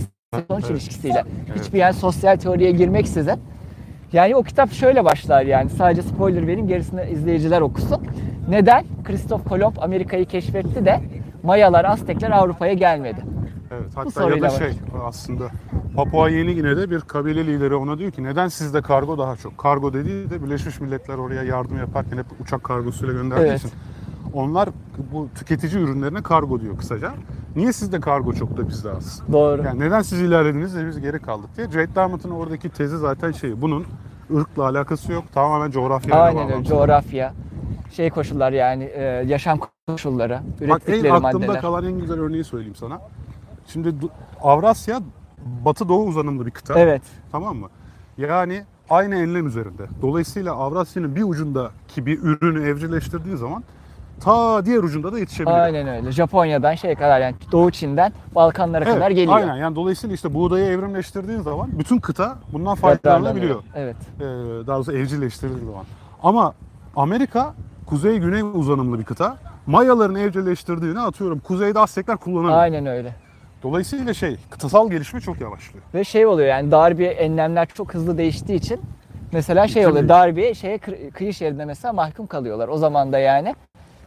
sonuç 0.48 0.64
Evet. 0.64 0.70
ilişkisiyle. 0.70 1.24
Evet. 1.48 1.60
Hiçbir 1.60 1.78
yani 1.78 1.94
sosyal 1.94 2.36
teoriye 2.36 2.70
girmeksizin. 2.70 3.34
Yani 4.12 4.36
o 4.36 4.42
kitap 4.42 4.72
şöyle 4.72 5.04
başlar 5.04 5.42
yani 5.42 5.70
sadece 5.70 6.02
spoiler 6.02 6.46
vereyim 6.46 6.68
gerisini 6.68 7.00
izleyiciler 7.12 7.60
okusun. 7.60 8.00
Neden? 8.48 8.84
Kristof 9.04 9.48
Kolomb 9.48 9.76
Amerika'yı 9.80 10.26
keşfetti 10.26 10.84
de 10.84 11.00
Mayalar, 11.42 11.84
Aztekler 11.84 12.30
Avrupa'ya 12.30 12.72
gelmedi. 12.72 13.24
Evet, 13.70 13.90
hatta 13.94 14.30
ya 14.30 14.42
da 14.42 14.50
şey 14.50 14.72
aslında 15.06 15.44
Papua 15.96 16.28
Yeni 16.28 16.54
Gine'de 16.54 16.90
bir 16.90 17.00
kabile 17.00 17.46
lideri 17.46 17.74
ona 17.74 17.98
diyor 17.98 18.10
ki 18.10 18.22
neden 18.24 18.48
sizde 18.48 18.82
kargo 18.82 19.18
daha 19.18 19.36
çok? 19.36 19.58
Kargo 19.58 19.92
dediği 19.92 20.30
de 20.30 20.42
Birleşmiş 20.42 20.80
Milletler 20.80 21.14
oraya 21.18 21.42
yardım 21.42 21.78
yaparken 21.78 22.18
hep 22.18 22.26
uçak 22.40 22.64
kargosuyla 22.64 23.14
gönderdiği 23.14 23.46
Evet. 23.46 23.58
için. 23.58 23.70
Onlar 24.34 24.68
bu 25.12 25.28
tüketici 25.34 25.82
ürünlerine 25.82 26.22
kargo 26.22 26.60
diyor 26.60 26.78
kısaca. 26.78 27.12
Niye 27.56 27.72
sizde 27.72 28.00
kargo 28.00 28.32
çok 28.32 28.56
da 28.56 28.68
bizde 28.68 28.90
az? 28.90 29.22
Doğru. 29.32 29.62
Yani 29.62 29.80
neden 29.80 30.02
siz 30.02 30.20
ilerlediniz 30.20 30.76
de 30.76 30.86
biz 30.86 31.00
geri 31.00 31.18
kaldık 31.18 31.50
diye. 31.56 31.70
Jared 31.70 31.94
Diamond'ın 31.94 32.30
oradaki 32.30 32.68
tezi 32.68 32.98
zaten 32.98 33.32
şey 33.32 33.62
bunun 33.62 33.84
ırkla 34.36 34.64
alakası 34.64 35.12
yok. 35.12 35.24
Tamamen 35.34 35.70
coğrafyayla 35.70 36.24
Aynen 36.24 36.52
öyle. 36.52 36.64
Coğrafya, 36.64 37.32
şey 37.96 38.10
koşullar 38.10 38.52
yani 38.52 38.84
e, 38.84 39.02
yaşam 39.02 39.58
koşulları, 39.88 40.32
Bak 40.34 40.60
en 40.60 40.66
ürettikleri 40.68 41.12
aklımda 41.12 41.46
maddeler. 41.46 41.60
kalan 41.60 41.84
en 41.84 41.98
güzel 41.98 42.20
örneği 42.20 42.44
söyleyeyim 42.44 42.74
sana. 42.74 43.00
Şimdi 43.66 43.94
Avrasya 44.42 45.00
Batı 45.64 45.88
Doğu 45.88 46.04
uzanımlı 46.06 46.46
bir 46.46 46.50
kıta. 46.50 46.78
Evet. 46.78 47.02
Tamam 47.32 47.56
mı? 47.56 47.68
Yani 48.18 48.62
aynı 48.90 49.14
enlem 49.14 49.46
üzerinde. 49.46 49.86
Dolayısıyla 50.02 50.54
Avrasya'nın 50.54 51.16
bir 51.16 51.22
ucundaki 51.22 52.06
bir 52.06 52.18
ürünü 52.22 52.68
evcilleştirdiği 52.68 53.36
zaman 53.36 53.64
ta 54.20 54.66
diğer 54.66 54.78
ucunda 54.78 55.12
da 55.12 55.18
yetişebiliyor. 55.18 55.58
Aynen 55.58 55.88
öyle. 55.88 56.12
Japonya'dan 56.12 56.74
şey 56.74 56.94
kadar 56.94 57.20
yani 57.20 57.34
Doğu 57.52 57.70
Çin'den 57.70 58.12
Balkanlara 58.34 58.84
Evet, 58.84 58.94
kadar 58.94 59.10
geliyor. 59.10 59.36
Aynen 59.36 59.56
yani 59.56 59.76
dolayısıyla 59.76 60.14
işte 60.14 60.34
buğdayı 60.34 60.64
evrimleştirdiğin 60.64 61.40
zaman 61.40 61.78
bütün 61.78 61.98
kıta 61.98 62.38
bundan 62.52 62.74
faydalanabiliyor. 62.74 63.62
Evet. 63.74 63.96
Ee, 64.16 64.22
daha 64.66 64.76
doğrusu 64.76 64.92
evcilleştirdiğin 64.92 65.66
zaman. 65.66 65.84
Ama 66.22 66.54
Amerika 66.96 67.54
kuzey 67.86 68.18
güney 68.18 68.42
uzanımlı 68.42 68.98
bir 68.98 69.04
kıta. 69.04 69.36
Mayaların 69.66 70.14
evcilleştirdiğini 70.14 71.00
atıyorum. 71.00 71.38
Kuzeyde 71.38 71.78
Aztekler 71.78 72.16
kullanamıyor. 72.16 72.58
Aynen 72.58 72.86
öyle. 72.86 73.14
Dolayısıyla 73.62 74.14
şey 74.14 74.36
kıtasal 74.50 74.90
gelişme 74.90 75.20
çok 75.20 75.40
yavaşlıyor. 75.40 75.84
Ve 75.94 76.04
şey 76.04 76.26
oluyor 76.26 76.48
yani 76.48 76.70
dar 76.70 76.98
bir 76.98 77.08
enlemler 77.08 77.68
çok 77.74 77.94
hızlı 77.94 78.18
değiştiği 78.18 78.58
için 78.58 78.80
mesela 79.32 79.68
şey 79.68 79.82
İklim 79.82 79.92
oluyor 79.92 80.08
değişiyor. 80.08 80.18
dar 80.18 80.36
bir 80.36 80.54
şeye 80.54 80.76
kı- 80.76 81.10
kıyı 81.10 81.34
şeridine 81.34 81.64
mesela 81.64 81.92
mahkum 81.92 82.26
kalıyorlar. 82.26 82.68
O 82.68 82.78
zaman 82.78 83.12
da 83.12 83.18
yani 83.18 83.54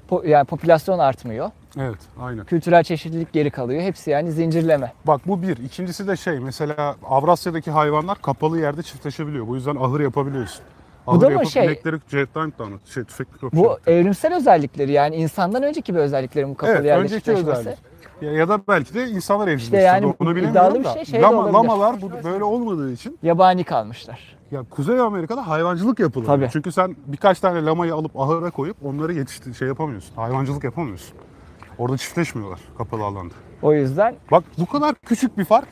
po- 0.09 0.27
yani 0.27 0.45
popülasyon 0.45 0.99
artmıyor. 0.99 1.49
Evet, 1.79 1.97
aynen. 2.21 2.45
Kültürel 2.45 2.83
çeşitlilik 2.83 3.33
geri 3.33 3.49
kalıyor. 3.51 3.81
Hepsi 3.81 4.09
yani 4.11 4.31
zincirleme. 4.31 4.93
Bak 5.07 5.21
bu 5.27 5.41
bir. 5.41 5.57
İkincisi 5.57 6.07
de 6.07 6.15
şey 6.17 6.39
mesela 6.39 6.95
Avrasya'daki 7.09 7.71
hayvanlar 7.71 8.21
kapalı 8.21 8.59
yerde 8.59 8.83
çiftleşebiliyor. 8.83 9.47
Bu 9.47 9.55
yüzden 9.55 9.75
ahır 9.75 9.99
yapabiliyorsun. 9.99 10.61
Ahır 11.07 11.21
da 11.21 11.29
mı 11.29 11.45
şey- 11.45 11.65
inekleri 11.65 11.95
Jet 12.07 12.35
Diamond'da 12.35 12.63
anlat. 12.63 12.79
Şey 12.85 13.03
tüfek. 13.03 13.27
Bu 13.53 13.77
evrimsel 13.87 14.35
özellikleri 14.35 14.91
yani 14.91 15.15
insandan 15.15 15.63
önceki 15.63 15.95
bir 15.95 15.99
özelliklerin 15.99 16.49
bu 16.49 16.55
kapalı 16.57 16.87
evet, 16.87 17.09
çiftleşmesi. 17.09 17.51
özellik. 17.51 17.77
Ya, 18.21 18.31
ya 18.31 18.49
da 18.49 18.59
belki 18.67 18.93
de 18.93 19.07
insanlar 19.07 19.47
evcilleştirdi. 19.47 19.81
yani 19.81 20.13
Onu 20.19 20.35
bilemiyorum 20.35 20.79
bir 20.79 20.83
da. 20.83 20.93
şey, 20.93 21.05
şey 21.05 21.21
Lama, 21.21 21.53
lamalar 21.53 22.01
bu 22.01 22.11
böyle 22.23 22.43
olmadığı 22.43 22.91
için 22.93 23.19
Yabani 23.23 23.63
kalmışlar. 23.63 24.37
ya 24.51 24.63
Kuzey 24.69 24.99
Amerika'da 24.99 25.47
hayvancılık 25.47 25.99
yapılır. 25.99 26.25
Tabii. 26.25 26.49
Çünkü 26.51 26.71
sen 26.71 26.95
birkaç 27.05 27.39
tane 27.39 27.65
lamayı 27.65 27.93
alıp 27.93 28.19
ahıra 28.19 28.49
koyup 28.49 28.85
onları 28.85 29.13
yetiştir 29.13 29.53
şey 29.53 29.67
yapamıyorsun. 29.67 30.15
Hayvancılık 30.15 30.63
yapamıyorsun. 30.63 31.17
Orada 31.77 31.97
çiftleşmiyorlar 31.97 32.59
kapalı 32.77 33.03
alanda. 33.03 33.33
O 33.61 33.73
yüzden 33.73 34.15
Bak 34.31 34.43
bu 34.57 34.65
kadar 34.65 34.95
küçük 34.95 35.37
bir 35.37 35.45
fark 35.45 35.67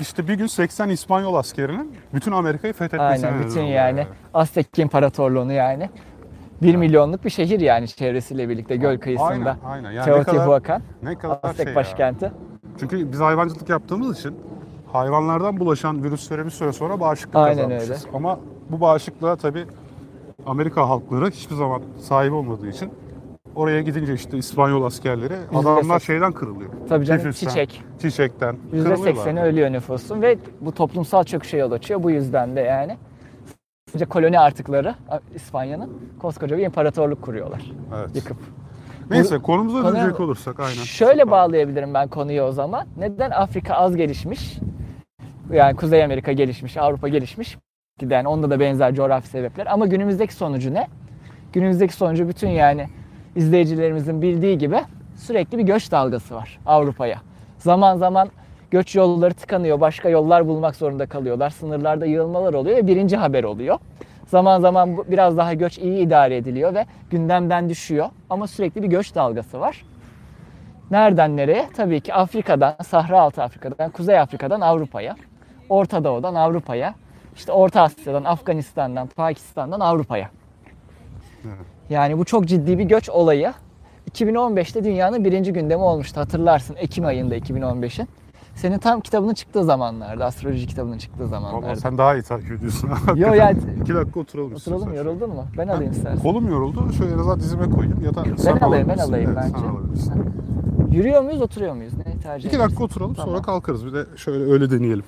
işte 0.00 0.28
bir 0.28 0.34
gün 0.34 0.46
80 0.46 0.88
İspanyol 0.88 1.34
askerinin 1.34 1.96
bütün 2.14 2.32
Amerika'yı 2.32 2.72
fethetmesine 2.74 3.26
aynen 3.30 3.42
bütün 3.44 3.60
oluyor 3.60 3.74
yani 3.74 4.06
Aztek 4.34 4.78
İmparatorluğunu 4.78 5.52
yani 5.52 5.90
1 6.62 6.76
milyonluk 6.76 7.24
bir 7.24 7.30
şehir 7.30 7.60
yani 7.60 7.88
çevresiyle 7.88 8.48
birlikte 8.48 8.76
göl 8.76 8.98
kıyısında. 8.98 9.26
Aynen, 9.30 9.56
aynen. 9.64 9.90
Yani 9.90 10.18
ne 10.18 10.24
kadar, 10.24 10.80
ne 11.02 11.18
kadar 11.18 11.38
Aztek 11.42 11.56
şey 11.56 11.66
ya. 11.66 11.74
başkenti. 11.74 12.32
Çünkü 12.80 13.12
biz 13.12 13.20
hayvancılık 13.20 13.68
yaptığımız 13.68 14.18
için 14.18 14.36
hayvanlardan 14.92 15.60
bulaşan 15.60 16.04
virüslere 16.04 16.44
bir 16.44 16.50
süre 16.50 16.72
sonra 16.72 17.00
bağışıklık 17.00 17.36
Aynen 17.36 17.68
kazanmışız. 17.68 18.06
Ama 18.14 18.40
bu 18.70 18.80
bağışıklığa 18.80 19.36
tabii 19.36 19.66
Amerika 20.46 20.88
halkları 20.88 21.30
hiçbir 21.30 21.54
zaman 21.54 21.82
sahip 22.00 22.32
olmadığı 22.32 22.68
için 22.68 22.90
oraya 23.54 23.82
gidince 23.82 24.14
işte 24.14 24.38
İspanyol 24.38 24.84
askerleri 24.84 25.34
adamlar 25.54 26.00
şeyden 26.00 26.32
kırılıyor. 26.32 26.70
Tabii 26.88 27.04
canım 27.06 27.20
Tifüsten, 27.22 27.48
çiçek. 27.48 27.82
Çiçekten. 28.02 28.56
kırılıyorlar. 28.70 29.12
%80'i 29.12 29.42
ölüyor 29.42 29.72
nüfusun 29.72 30.22
ve 30.22 30.38
bu 30.60 30.72
toplumsal 30.72 31.24
çöküşe 31.24 31.56
yol 31.56 31.72
açıyor. 31.72 32.02
Bu 32.02 32.10
yüzden 32.10 32.56
de 32.56 32.60
yani 32.60 32.96
Sadece 33.92 34.04
koloni 34.04 34.38
artıkları 34.40 34.94
İspanya'nın 35.34 35.92
koskoca 36.20 36.58
bir 36.58 36.62
imparatorluk 36.62 37.22
kuruyorlar. 37.22 37.62
Evet. 37.98 38.16
Yıkıp. 38.16 38.36
Neyse 39.10 39.38
konumuza 39.38 39.78
Konuya- 39.82 40.02
dönecek 40.02 40.20
olursak 40.20 40.60
aynen. 40.60 40.72
Şöyle 40.82 41.30
bağlayabilirim 41.30 41.94
ben 41.94 42.08
konuyu 42.08 42.42
o 42.42 42.52
zaman. 42.52 42.86
Neden 42.96 43.30
Afrika 43.30 43.74
az 43.74 43.96
gelişmiş? 43.96 44.58
Yani 45.52 45.76
Kuzey 45.76 46.04
Amerika 46.04 46.32
gelişmiş, 46.32 46.76
Avrupa 46.76 47.08
gelişmiş. 47.08 47.58
Yani 48.10 48.28
onda 48.28 48.50
da 48.50 48.60
benzer 48.60 48.94
coğrafi 48.94 49.28
sebepler. 49.28 49.66
Ama 49.66 49.86
günümüzdeki 49.86 50.34
sonucu 50.34 50.74
ne? 50.74 50.86
Günümüzdeki 51.52 51.92
sonucu 51.92 52.28
bütün 52.28 52.48
yani 52.48 52.88
izleyicilerimizin 53.36 54.22
bildiği 54.22 54.58
gibi 54.58 54.80
sürekli 55.16 55.58
bir 55.58 55.62
göç 55.62 55.90
dalgası 55.90 56.34
var 56.34 56.58
Avrupa'ya. 56.66 57.18
Zaman 57.58 57.96
zaman 57.96 58.30
Göç 58.74 58.94
yolları 58.94 59.34
tıkanıyor. 59.34 59.80
Başka 59.80 60.08
yollar 60.08 60.48
bulmak 60.48 60.76
zorunda 60.76 61.06
kalıyorlar. 61.06 61.50
Sınırlarda 61.50 62.06
yığılmalar 62.06 62.54
oluyor 62.54 62.76
ve 62.76 62.86
birinci 62.86 63.16
haber 63.16 63.44
oluyor. 63.44 63.78
Zaman 64.26 64.60
zaman 64.60 64.98
biraz 65.10 65.36
daha 65.36 65.54
göç 65.54 65.78
iyi 65.78 65.98
idare 66.06 66.36
ediliyor 66.36 66.74
ve 66.74 66.86
gündemden 67.10 67.68
düşüyor. 67.68 68.08
Ama 68.30 68.46
sürekli 68.46 68.82
bir 68.82 68.88
göç 68.88 69.14
dalgası 69.14 69.60
var. 69.60 69.84
Nereden 70.90 71.36
nereye? 71.36 71.68
Tabii 71.76 72.00
ki 72.00 72.14
Afrika'dan, 72.14 72.74
Sahra 72.86 73.20
Altı 73.20 73.42
Afrika'dan, 73.42 73.90
Kuzey 73.90 74.18
Afrika'dan 74.18 74.60
Avrupa'ya, 74.60 75.16
Orta 75.68 76.04
Doğu'dan 76.04 76.34
Avrupa'ya, 76.34 76.94
işte 77.36 77.52
Orta 77.52 77.82
Asya'dan, 77.82 78.24
Afganistan'dan, 78.24 79.06
Pakistan'dan 79.06 79.80
Avrupa'ya. 79.80 80.30
Yani 81.90 82.18
bu 82.18 82.24
çok 82.24 82.46
ciddi 82.46 82.78
bir 82.78 82.84
göç 82.84 83.10
olayı. 83.10 83.52
2015'te 84.10 84.84
dünyanın 84.84 85.24
birinci 85.24 85.52
gündemi 85.52 85.82
olmuştu 85.82 86.20
hatırlarsın 86.20 86.76
Ekim 86.78 87.04
ayında 87.06 87.36
2015'in. 87.36 88.08
Senin 88.54 88.78
tam 88.78 89.00
kitabının 89.00 89.34
çıktığı 89.34 89.64
zamanlarda, 89.64 90.24
astroloji 90.24 90.66
kitabının 90.66 90.98
çıktığı 90.98 91.28
zamanlarda. 91.28 91.76
sen 91.76 91.98
daha 91.98 92.14
iyi 92.14 92.22
takip 92.22 92.52
ediyorsun. 92.52 92.90
Yo 93.16 93.32
yani 93.34 93.58
İki 93.82 93.94
dakika 93.94 94.20
oturalım. 94.20 94.20
oturalım 94.20 94.56
istiyorsan. 94.56 94.92
yoruldun 94.92 95.30
mu? 95.30 95.44
Ben 95.58 95.68
alayım 95.68 95.92
istersen. 95.92 96.22
Kolum 96.22 96.48
yoruldu. 96.48 96.92
Şöyle 96.92 97.14
biraz 97.14 97.40
dizime 97.40 97.70
koyayım 97.70 98.04
ya 98.04 98.14
da 98.14 98.24
sen 98.36 98.56
alayım, 98.56 98.88
ben 98.88 98.98
alayım 98.98 99.30
Evet, 99.30 99.44
bence. 99.44 99.58
Sen 99.58 99.68
alabilirsin. 99.74 100.32
Yürüyor 100.92 101.22
muyuz 101.22 101.40
oturuyor 101.42 101.74
muyuz? 101.74 101.92
Ne 102.06 102.20
tercih 102.22 102.48
İki 102.48 102.58
dakika 102.58 102.84
oturalım 102.84 103.16
sonra 103.16 103.26
Tamam. 103.26 103.42
kalkarız. 103.42 103.86
Bir 103.86 103.92
de 103.92 104.04
şöyle 104.16 104.52
öyle 104.52 104.70
deneyelim. 104.70 105.04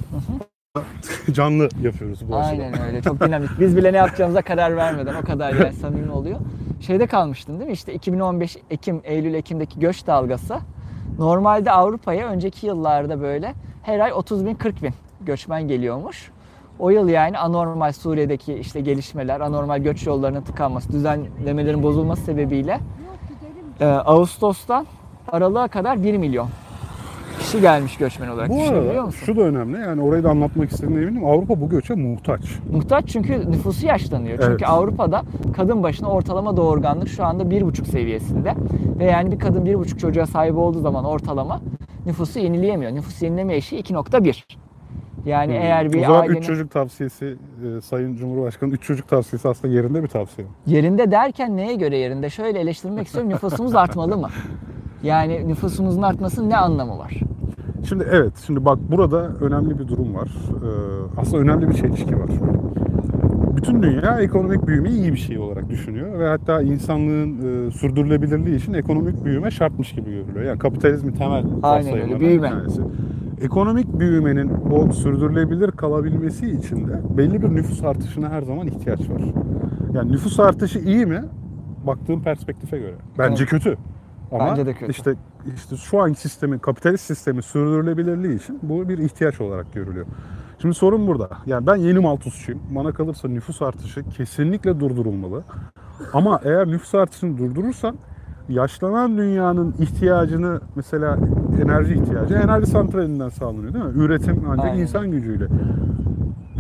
Canlı 1.32 1.68
yapıyoruz 1.82 2.28
bu. 2.28 2.36
Aynen 2.36 2.82
öyle 2.86 3.02
çok 3.02 3.20
dinamik. 3.20 3.50
Biz 3.60 3.76
bile 3.76 3.92
ne 3.92 3.96
yapacağımıza 3.96 4.42
karar 4.42 4.76
vermeden 4.76 5.14
o 5.14 5.22
kadar 5.24 5.54
yani 5.54 5.72
samimi 5.72 6.10
oluyor. 6.12 6.38
Şeyde 6.80 7.06
kalmıştın 7.06 7.58
değil 7.58 7.70
mi? 7.70 7.72
İşte 7.72 7.94
2015 7.94 8.56
Ekim, 8.70 9.00
Eylül, 9.04 9.34
Ekim'deki 9.34 9.80
göç 9.80 10.06
dalgası. 10.06 10.58
Normalde 11.18 11.72
Avrupa'ya 11.72 12.28
önceki 12.28 12.66
yıllarda 12.66 13.20
böyle 13.20 13.54
her 13.82 14.00
ay 14.00 14.12
30 14.12 14.46
bin 14.46 14.54
40 14.54 14.82
bin 14.82 14.92
göçmen 15.20 15.68
geliyormuş. 15.68 16.30
O 16.78 16.90
yıl 16.90 17.08
yani 17.08 17.38
anormal 17.38 17.92
Suriye'deki 17.92 18.54
işte 18.54 18.80
gelişmeler, 18.80 19.40
anormal 19.40 19.78
göç 19.78 20.06
yollarının 20.06 20.42
tıkanması, 20.42 20.92
düzenlemelerin 20.92 21.82
bozulması 21.82 22.22
sebebiyle 22.22 22.80
e, 23.80 23.86
Ağustos'tan 23.86 24.86
Aralık'a 25.28 25.68
kadar 25.68 26.02
1 26.02 26.16
milyon 26.16 26.48
kişi 27.38 27.60
gelmiş 27.60 27.96
göçmen 27.96 28.28
olarak. 28.28 28.50
Bu 28.50 28.62
arada 28.62 29.02
musun? 29.02 29.18
şu 29.26 29.36
da 29.36 29.40
önemli 29.40 29.80
yani 29.80 30.02
orayı 30.02 30.24
da 30.24 30.30
anlatmak 30.30 30.70
istediğine 30.72 31.02
eminim. 31.02 31.24
Avrupa 31.24 31.60
bu 31.60 31.68
göçe 31.68 31.94
muhtaç. 31.94 32.40
Muhtaç 32.72 33.08
çünkü 33.08 33.50
nüfusu 33.50 33.86
yaşlanıyor. 33.86 34.38
Çünkü 34.38 34.50
Evet. 34.50 34.68
Avrupa'da 34.68 35.22
kadın 35.56 35.82
başına 35.82 36.08
ortalama 36.08 36.56
doğurganlık 36.56 37.08
şu 37.08 37.24
anda 37.24 37.42
1,5 37.42 37.84
seviyesinde. 37.84 38.54
Ve 38.98 39.04
yani 39.04 39.32
bir 39.32 39.38
kadın 39.38 39.66
1,5 39.66 39.98
çocuğa 39.98 40.26
sahip 40.26 40.56
olduğu 40.58 40.80
zaman 40.80 41.04
ortalama 41.04 41.60
nüfusu 42.06 42.38
yenileyemiyor. 42.38 42.92
Nüfus 42.92 43.22
yenileme 43.22 43.54
eşiği 43.54 43.82
2.1. 43.82 44.42
Yani 45.26 45.52
eğer 45.52 45.86
o 45.86 45.92
bir 45.92 46.00
zaman 46.00 46.20
ailenin 46.20 46.38
3 46.38 46.46
çocuk 46.46 46.70
tavsiyesi 46.70 47.36
e, 47.78 47.80
Sayın 47.80 48.16
Cumhurbaşkanı 48.16 48.72
3 48.72 48.82
çocuk 48.82 49.08
tavsiyesi 49.08 49.48
aslında 49.48 49.74
yerinde 49.74 50.02
bir 50.02 50.08
tavsiye. 50.08 50.46
yerinde 50.66 51.10
derken 51.10 51.56
neye 51.56 51.74
göre 51.74 51.98
yerinde? 51.98 52.30
Şöyle 52.30 52.60
eleştirmek 52.60 53.06
istiyorum. 53.06 53.30
Nüfusumuz 53.30 53.74
artmalı 53.74 54.16
mı? 54.16 54.28
Yani 55.02 55.48
nüfusumuzun 55.48 56.02
artmasının 56.02 56.50
ne 56.50 56.56
anlamı 56.56 56.98
var? 56.98 57.20
Şimdi 57.88 58.06
evet, 58.10 58.32
şimdi 58.46 58.64
bak 58.64 58.78
burada 58.90 59.28
önemli 59.40 59.78
bir 59.78 59.88
durum 59.88 60.14
var. 60.14 60.28
Ee, 60.50 61.20
aslında 61.20 61.42
önemli 61.42 61.68
bir 61.68 61.74
çelişki 61.74 62.16
var. 62.20 62.30
Bütün 63.56 63.82
dünya 63.82 64.20
ekonomik 64.20 64.66
büyümeyi 64.66 64.96
iyi 65.00 65.12
bir 65.12 65.18
şey 65.18 65.38
olarak 65.38 65.68
düşünüyor 65.68 66.18
ve 66.18 66.28
hatta 66.28 66.62
insanlığın 66.62 67.66
e, 67.66 67.70
sürdürülebilirliği 67.70 68.56
için 68.56 68.72
ekonomik 68.72 69.24
büyüme 69.24 69.50
şartmış 69.50 69.92
gibi 69.92 70.10
görülüyor. 70.10 70.44
Yani 70.44 70.58
kapitalizmin 70.58 71.12
temel 71.12 71.44
varsayımlarından 71.62 72.20
bir 72.20 72.40
tanesi. 72.40 72.82
Ekonomik 73.42 73.98
büyümenin 73.98 74.50
o 74.72 74.92
sürdürülebilir 74.92 75.70
kalabilmesi 75.70 76.50
için 76.50 76.88
de 76.88 77.00
belli 77.16 77.42
bir 77.42 77.48
nüfus 77.48 77.84
artışına 77.84 78.28
her 78.28 78.42
zaman 78.42 78.66
ihtiyaç 78.66 79.00
var. 79.00 79.22
Yani 79.94 80.12
nüfus 80.12 80.40
artışı 80.40 80.78
iyi 80.78 81.06
mi? 81.06 81.22
Baktığım 81.86 82.22
perspektife 82.22 82.78
göre. 82.78 82.94
Bence 83.18 83.42
Evet. 83.42 83.50
kötü. 83.50 83.76
Ama 84.32 84.46
Bence 84.46 84.66
de 84.66 84.74
kötü. 84.74 84.90
işte 84.92 85.14
işte 85.56 85.76
şu 85.76 86.00
anki 86.00 86.20
sistemin 86.20 86.58
kapitalist 86.58 87.04
sistemin 87.04 87.40
sürdürülebilirliği 87.40 88.36
için 88.36 88.58
bu 88.62 88.88
bir 88.88 88.98
ihtiyaç 88.98 89.40
olarak 89.40 89.72
görülüyor. 89.72 90.06
Şimdi 90.62 90.74
sorun 90.74 91.06
burada. 91.06 91.28
Yani 91.46 91.66
ben 91.66 91.76
yeni 91.76 91.98
Malthusçuyum. 91.98 92.60
Bana 92.70 92.92
kalırsa 92.92 93.28
nüfus 93.28 93.62
artışı 93.62 94.02
kesinlikle 94.10 94.80
durdurulmalı. 94.80 95.42
Ama 96.12 96.40
eğer 96.44 96.66
nüfus 96.68 96.94
artışını 96.94 97.38
durdurursan 97.38 97.96
yaşlanan 98.48 99.18
dünyanın 99.18 99.74
ihtiyacını 99.78 100.60
mesela 100.76 101.18
enerji 101.62 101.94
ihtiyacı 101.94 102.34
enerji 102.34 102.66
santralinden 102.66 103.28
sağlanıyor 103.28 103.74
değil 103.74 103.84
mi? 103.84 103.92
Üretim 104.02 104.44
ancak 104.50 104.64
Aynen. 104.64 104.78
insan 104.82 105.10
gücüyle. 105.10 105.46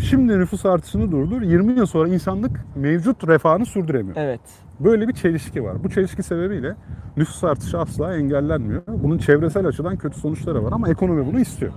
Şimdi 0.00 0.38
nüfus 0.38 0.66
artışını 0.66 1.12
durdur. 1.12 1.42
20 1.42 1.72
yıl 1.72 1.86
sonra 1.86 2.08
insanlık 2.08 2.60
mevcut 2.76 3.28
refahını 3.28 3.66
sürdüremiyor. 3.66 4.16
Evet. 4.16 4.40
Böyle 4.80 5.08
bir 5.08 5.12
çelişki 5.12 5.64
var. 5.64 5.84
Bu 5.84 5.90
çelişki 5.90 6.22
sebebiyle 6.22 6.74
nüfus 7.16 7.44
artışı 7.44 7.78
asla 7.78 8.16
engellenmiyor. 8.16 8.82
Bunun 8.88 9.18
çevresel 9.18 9.66
açıdan 9.66 9.96
kötü 9.96 10.20
sonuçları 10.20 10.64
var 10.64 10.72
ama 10.72 10.88
ekonomi 10.88 11.26
bunu 11.26 11.40
istiyor. 11.40 11.72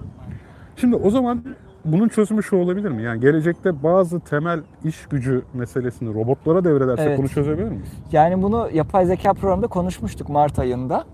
Şimdi 0.76 0.96
o 0.96 1.10
zaman 1.10 1.44
bunun 1.86 2.08
çözümü 2.08 2.44
şu 2.44 2.56
olabilir 2.56 2.90
mi? 2.90 3.04
Yani 3.04 3.20
gelecekte 3.20 3.84
bazı 3.84 4.20
temel 4.20 4.60
iş 4.84 5.06
gücü 5.06 5.42
meselesini 5.54 6.14
robotlara 6.14 6.64
devredersek 6.64 7.08
Evet. 7.08 7.20
bunu 7.20 7.30
çözebilir 7.30 7.70
miyiz? 7.70 7.94
Yani 8.12 8.42
bunu 8.42 8.70
yapay 8.74 9.06
zeka 9.06 9.34
programında 9.34 9.68
konuşmuştuk 9.68 10.30
Mart 10.30 10.60
ayında. 10.60 11.06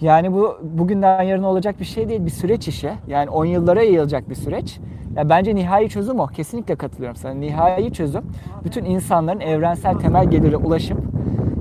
Yani 0.00 0.32
bu 0.32 0.58
bugünden 0.62 1.22
yarın 1.22 1.42
olacak 1.42 1.80
bir 1.80 1.84
şey 1.84 2.08
değil, 2.08 2.24
bir 2.24 2.30
süreç 2.30 2.68
işi. 2.68 2.90
Yani 3.08 3.30
10 3.30 3.44
yıllara 3.44 3.82
yayılacak 3.82 4.30
bir 4.30 4.34
süreç. 4.34 4.80
Ya 5.16 5.28
bence 5.28 5.54
nihai 5.54 5.88
çözüm 5.88 6.20
o. 6.20 6.26
Kesinlikle 6.26 6.74
katılıyorum 6.74 7.16
sana. 7.16 7.34
Nihai 7.34 7.92
çözüm 7.92 8.22
bütün 8.64 8.84
insanların 8.84 9.40
evrensel 9.40 9.94
temel 9.94 10.30
gelire 10.30 10.56
ulaşıp 10.56 10.98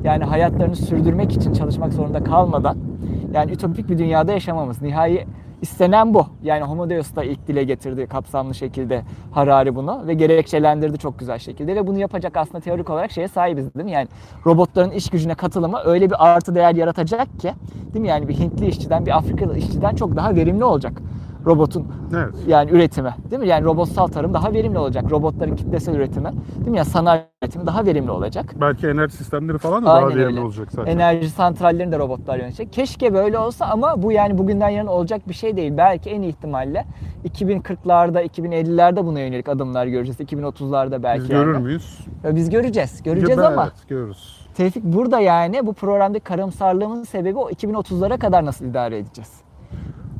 yani 0.04 0.24
hayatlarını 0.24 0.76
sürdürmek 0.76 1.32
için 1.32 1.54
çalışmak 1.54 1.94
zorunda 1.94 2.24
kalmadan 2.24 2.78
yani 3.34 3.52
ütopik 3.52 3.90
bir 3.90 3.98
dünyada 3.98 4.32
yaşamamız. 4.32 4.82
Nihai 4.82 5.26
istenen 5.62 6.14
bu. 6.14 6.26
Yani 6.44 6.64
Homo 6.64 6.90
Deus 6.90 7.16
da 7.16 7.24
ilk 7.24 7.48
dile 7.48 7.64
getirdi 7.64 8.08
kapsamlı 8.08 8.56
şekilde 8.56 9.02
Harari 9.32 9.76
bunu 9.76 10.08
ve 10.08 10.14
gerekçelendirdi 10.14 10.98
çok 10.98 11.20
güzel 11.20 11.40
şekilde 11.40 11.76
ve 11.76 11.88
bunu 11.88 12.00
yapacak 12.00 12.38
aslında 12.38 12.60
teorik 12.60 12.90
olarak 12.90 13.12
şeye 13.12 13.28
sahibiz 13.28 13.76
değil 13.76 13.86
mi? 13.86 13.92
Yani 13.92 14.08
robotların 14.46 14.92
iş 14.92 15.10
gücüne 15.10 15.36
katılımı 15.36 15.80
öyle 15.86 16.10
bir 16.10 16.28
artı 16.28 16.56
değer 16.56 16.76
yaratacak 16.76 17.40
ki 17.40 17.54
değil 17.94 18.02
mi? 18.02 18.08
Yani 18.08 18.28
bir 18.28 18.40
Hintli 18.40 18.68
işçiden 18.68 19.06
bir 19.06 19.18
Afrikalı 19.18 19.58
işçiden 19.58 19.96
çok 19.96 20.16
daha 20.16 20.36
verimli 20.36 20.64
olacak 20.64 21.02
robotun 21.46 21.88
Evet. 22.16 22.36
yani 22.48 22.72
üretimi 22.72 23.16
değil 23.32 23.42
mi? 23.42 23.48
Yani 23.48 23.64
robotsal 23.66 24.08
tarım 24.08 24.34
daha 24.34 24.54
verimli 24.54 24.78
olacak. 24.80 25.12
Robotların 25.12 25.56
kitlesel 25.56 25.96
üretimi 25.96 26.30
değil 26.60 26.68
mi? 26.68 26.78
Yani 26.78 26.90
sanayi 26.90 27.22
üretimi 27.44 27.66
daha 27.68 27.86
verimli 27.86 28.12
olacak. 28.12 28.56
Belki 28.62 28.88
enerji 28.88 29.18
sistemleri 29.18 29.58
falan 29.58 29.86
da 29.86 29.94
Aynen 29.94 30.10
daha 30.10 30.16
verimli 30.18 30.26
öyle. 30.28 30.42
olacak 30.42 30.68
zaten. 30.72 30.92
Enerji 30.92 31.30
santrallerini 31.30 31.92
de 31.92 32.00
robotlar 32.00 32.38
yönetecek. 32.38 32.74
Keşke 32.74 33.14
böyle 33.14 33.38
olsa 33.40 33.66
ama 33.66 34.04
bu 34.04 34.12
yani 34.12 34.38
bugünden 34.38 34.70
yarın 34.70 34.88
olacak 34.88 35.22
bir 35.30 35.34
şey 35.34 35.58
değil. 35.58 35.74
Belki 35.78 36.10
en 36.10 36.22
iyi 36.22 36.30
ihtimalle 36.30 36.86
2040'larda, 37.28 38.26
2050'lerde 38.28 39.06
buna 39.06 39.20
yönelik 39.20 39.50
adımlar 39.50 39.86
göreceğiz. 39.88 40.20
2030'larda 40.20 41.04
belki. 41.04 41.24
Biz 41.24 41.30
yani. 41.30 41.44
görür 41.46 41.58
müyüz? 41.58 42.00
Ya 42.24 42.36
Biz 42.36 42.50
göreceğiz. 42.50 43.04
Göreceğiz 43.04 43.40
Evet, 43.40 43.52
ama 43.52 43.72
görürüz. 43.88 44.40
Tevfik 44.56 44.84
burada 44.84 45.20
yani 45.20 45.68
bu 45.68 45.74
programdaki 45.74 46.24
karamsarlığımın 46.24 47.04
sebebi 47.04 47.38
o 47.38 47.50
2030'lara 47.50 48.18
kadar 48.20 48.46
nasıl 48.46 48.66
idare 48.66 48.98
edeceğiz? 48.98 49.32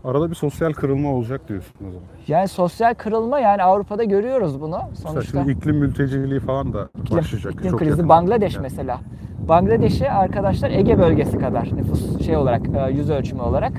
Arada 0.04 0.30
bir 0.30 0.36
sosyal 0.36 0.74
kırılma 0.74 1.10
olacak 1.14 1.50
diyorsun 1.50 1.74
o 1.82 1.92
zaman. 1.92 2.04
Yani 2.28 2.48
sosyal 2.48 2.94
kırılma 2.94 3.40
yani 3.40 3.64
Avrupa'da 3.64 4.04
görüyoruz 4.04 4.62
bunu. 4.62 4.80
Mesela 4.90 5.12
Sonuçta 5.12 5.40
şimdi 5.40 5.52
iklim 5.52 5.76
mülteciliği 5.76 6.40
falan 6.40 6.74
da 6.74 6.90
iklim, 7.04 7.18
başlayacak. 7.18 7.54
iklim 7.54 7.72
Çok 7.72 7.80
krizi. 7.80 8.10
Bangladeş 8.10 8.56
Yani. 8.56 8.64
mesela. 8.64 9.00
Bangladeş'i 9.48 10.10
arkadaşlar 10.12 10.70
Ege 10.72 11.00
bölgesi 11.00 11.38
kadar 11.38 11.70
nüfus 11.78 12.26
şey 12.26 12.38
olarak 12.38 12.62
e, 12.76 12.92
yüz 12.92 13.10
ölçümü 13.10 13.42
olarak 13.42 13.72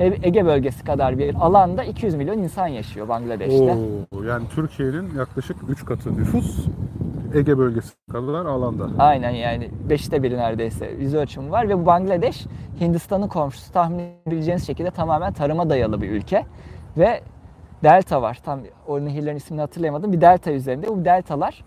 E- 0.00 0.18
Ege 0.22 0.44
bölgesi 0.46 0.84
kadar 0.84 1.18
bir 1.18 1.34
alanda 1.34 1.84
200 1.84 2.14
milyon 2.14 2.38
insan 2.38 2.66
yaşıyor 2.66 3.08
Bangladeş'te. 3.08 3.76
Oo, 4.12 4.22
yani 4.22 4.44
Türkiye'nin 4.54 5.14
yaklaşık 5.18 5.56
3 5.68 5.84
katı 5.84 6.16
nüfus 6.16 6.66
Ege 7.34 7.58
bölgesi 7.58 7.92
kadar 8.12 8.46
alanda. 8.46 8.88
Aynen 8.98 9.30
yani 9.30 9.70
beşte 9.90 10.22
biri 10.22 10.36
neredeyse 10.36 10.90
yüz 11.00 11.14
ölçümü 11.14 11.50
var 11.50 11.68
ve 11.68 11.78
bu 11.78 11.86
Bangladeş 11.86 12.46
Hindistan'ın 12.80 13.28
komşusu 13.28 13.72
tahmin 13.72 13.98
edebileceğiniz 14.26 14.66
şekilde 14.66 14.90
tamamen 14.90 15.32
tarıma 15.32 15.70
dayalı 15.70 16.02
bir 16.02 16.10
ülke 16.10 16.44
ve 16.98 17.20
delta 17.84 18.22
var. 18.22 18.38
Tam 18.44 18.60
o 18.88 19.04
nehirlerin 19.04 19.36
ismini 19.36 19.60
hatırlayamadım. 19.60 20.12
Bir 20.12 20.20
delta 20.20 20.52
üzerinde. 20.52 20.88
Bu 20.88 21.04
deltalar 21.04 21.64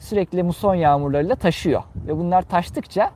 sürekli 0.00 0.42
muson 0.42 0.74
yağmurlarıyla 0.74 1.34
taşıyor 1.34 1.82
ve 2.06 2.16
bunlar 2.18 2.42
taştıkça 2.42 3.10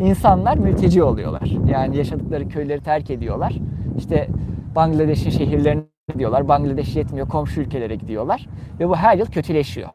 insanlar 0.00 0.56
mülteci 0.56 1.02
oluyorlar. 1.02 1.50
Yani 1.70 1.96
yaşadıkları 1.96 2.48
köyleri 2.48 2.80
terk 2.80 3.10
ediyorlar. 3.10 3.54
İşte 3.98 4.28
Bangladeş'in 4.74 5.30
şehirlerine 5.30 5.82
gidiyorlar. 6.12 6.48
Bangladeş 6.48 6.96
yetmiyor 6.96 7.28
komşu 7.28 7.60
ülkelere 7.60 7.94
gidiyorlar 7.94 8.46
ve 8.80 8.88
bu 8.88 8.96
her 8.96 9.16
yıl 9.16 9.26
kötüleşiyor. 9.26 9.88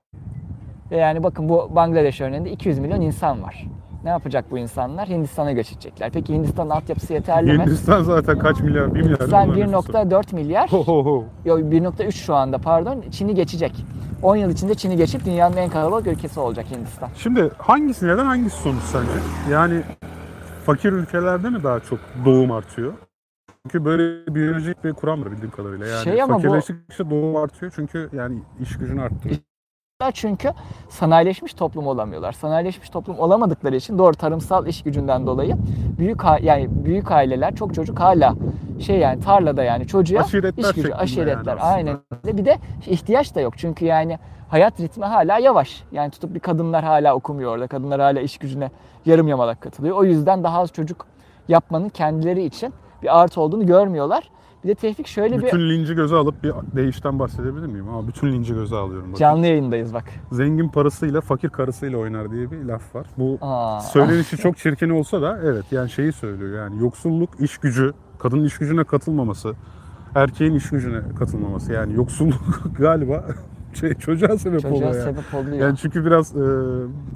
Ve 0.91 0.97
yani 0.97 1.23
bakın 1.23 1.49
bu 1.49 1.71
Bangladeş 1.75 2.21
örneğinde 2.21 2.51
200 2.51 2.79
milyon 2.79 3.01
insan 3.01 3.43
var. 3.43 3.65
Ne 4.05 4.11
yapacak 4.11 4.51
bu 4.51 4.57
insanlar? 4.57 5.09
Hindistan'a 5.09 5.51
göç 5.51 5.71
edecekler. 5.71 6.11
Peki 6.13 6.33
Hindistan'ın 6.33 6.69
altyapısı 6.69 7.13
yeterli 7.13 7.53
mi? 7.53 7.59
Hindistan 7.63 8.03
zaten 8.03 8.39
kaç 8.39 8.59
milyar? 8.59 8.95
1 8.95 9.01
milyar. 9.01 9.17
Hindistan 9.19 9.55
değil 9.55 9.65
mi 9.65 9.71
nüfusu? 9.71 9.91
1.4 9.93 10.35
milyar. 10.35 10.69
Yok 11.45 11.59
1.3 11.59 12.11
şu 12.11 12.35
anda 12.35 12.57
pardon. 12.57 13.03
Çin'i 13.11 13.35
geçecek. 13.35 13.85
10 14.23 14.35
yıl 14.35 14.49
içinde 14.49 14.75
Çin'i 14.75 14.97
geçip 14.97 15.25
dünyanın 15.25 15.57
en 15.57 15.69
kalabalık 15.69 16.07
ülkesi 16.07 16.39
olacak 16.39 16.65
Hindistan. 16.71 17.09
Şimdi 17.15 17.49
hangisi 17.57 18.07
neden 18.07 18.25
hangisi 18.25 18.57
sonuç 18.61 18.83
sence? 18.83 19.11
Yani 19.51 19.81
fakir 20.65 20.91
ülkelerde 20.91 21.49
mi 21.49 21.63
daha 21.63 21.79
çok 21.79 21.99
doğum 22.25 22.51
artıyor? 22.51 22.93
Çünkü 23.63 23.85
böyle 23.85 24.35
biyolojik 24.35 24.83
bir 24.83 24.93
kuram 24.93 25.21
var 25.21 25.31
bildiğim 25.31 25.51
kadarıyla. 25.51 25.87
Yani 25.87 26.03
Şey 26.03 26.21
ama 26.21 26.33
bu- 26.33 26.41
fakirleştikçe 26.41 27.09
doğum 27.09 27.35
artıyor 27.35 27.71
çünkü 27.75 28.09
yani 28.13 28.39
iş 28.59 28.77
gücünü 28.77 29.01
arttırıyor. 29.01 29.39
Çünkü 30.13 30.51
sanayileşmiş 30.89 31.53
toplum 31.53 31.87
olamıyorlar. 31.87 32.31
Sanayileşmiş 32.31 32.89
toplum 32.89 33.19
olamadıkları 33.19 33.75
için 33.75 33.97
doğru 33.97 34.15
tarımsal 34.15 34.67
iş 34.67 34.83
gücünden 34.83 35.27
dolayı 35.27 35.55
büyük 35.97 36.21
yani 36.41 36.67
büyük 36.69 37.11
aileler 37.11 37.55
çok 37.55 37.73
çocuk 37.73 37.99
hala 37.99 38.35
şey 38.79 38.99
yani 38.99 39.21
tarlada 39.21 39.63
yani 39.63 39.87
çocuğa 39.87 40.21
Aşiretler 40.21 40.63
iş 40.63 40.75
gücü 40.75 40.93
aşiretler 40.93 41.57
yani 41.57 41.61
aynen. 41.61 41.97
Bir 42.25 42.45
de 42.45 42.57
ihtiyaç 42.87 43.35
da 43.35 43.41
yok 43.41 43.57
çünkü 43.57 43.85
yani 43.85 44.19
hayat 44.49 44.79
ritmi 44.79 45.05
hala 45.05 45.39
yavaş. 45.39 45.83
Yani 45.91 46.11
tutup 46.11 46.35
bir 46.35 46.39
kadınlar 46.39 46.83
hala 46.83 47.15
okumuyor 47.15 47.51
orada. 47.51 47.67
Kadınlar 47.67 48.01
hala 48.01 48.19
iş 48.19 48.37
gücüne 48.37 48.71
yarım 49.05 49.27
yamalak 49.27 49.61
katılıyor. 49.61 49.97
O 49.97 50.03
yüzden 50.03 50.43
daha 50.43 50.59
az 50.59 50.71
çocuk 50.71 51.05
yapmanın 51.47 51.89
kendileri 51.89 52.43
için 52.43 52.73
bir 53.01 53.21
artı 53.21 53.41
olduğunu 53.41 53.65
görmüyorlar. 53.65 54.29
Bir 54.65 54.69
de 54.69 54.75
Tevfik 54.75 55.07
şöyle 55.07 55.37
bir 55.37 55.43
Bütün 55.43 55.69
linci 55.69 55.95
göze 55.95 56.15
alıp 56.15 56.43
bir 56.43 56.53
değişten 56.75 57.19
bahsedebilir 57.19 57.67
miyim? 57.67 57.89
Ama 57.89 58.07
bütün 58.07 58.31
linci 58.31 58.53
göze 58.53 58.75
alıyorum. 58.75 59.07
Bakın. 59.07 59.19
canlı 59.19 59.47
yayındayız 59.47 59.93
bak. 59.93 60.03
Zengin 60.31 60.69
parasıyla 60.69 61.21
fakir 61.21 61.49
karısıyla 61.49 61.97
oynar 61.97 62.31
diye 62.31 62.51
bir 62.51 62.63
laf 62.63 62.95
var. 62.95 63.07
Bu 63.17 63.37
Aa. 63.41 63.79
söylenişi 63.79 64.37
çok 64.37 64.57
çirkin 64.57 64.89
olsa 64.89 65.21
da 65.21 65.39
evet 65.43 65.65
yani 65.71 65.89
şeyi 65.89 66.11
söylüyor 66.11 66.63
yani 66.63 66.81
yoksulluk 66.81 67.29
iş 67.39 67.57
gücü, 67.57 67.93
kadının 68.19 68.43
iş 68.43 68.57
gücüne 68.57 68.83
katılmaması, 68.83 69.53
erkeğin 70.15 70.53
iş 70.53 70.69
gücüne 70.69 70.99
katılmaması 71.19 71.73
yani 71.73 71.93
yoksulluk 71.93 72.61
galiba 72.77 73.25
şey, 73.75 73.93
çocuğa 73.93 74.37
sebep 74.37 74.61
Çocuğa 74.61 74.77
oluyor 74.89 74.93
sebep 75.03 75.33
oluyor. 75.33 75.57
Yani 75.57 75.77
çünkü 75.77 76.05
biraz 76.05 76.35
e, 76.35 76.39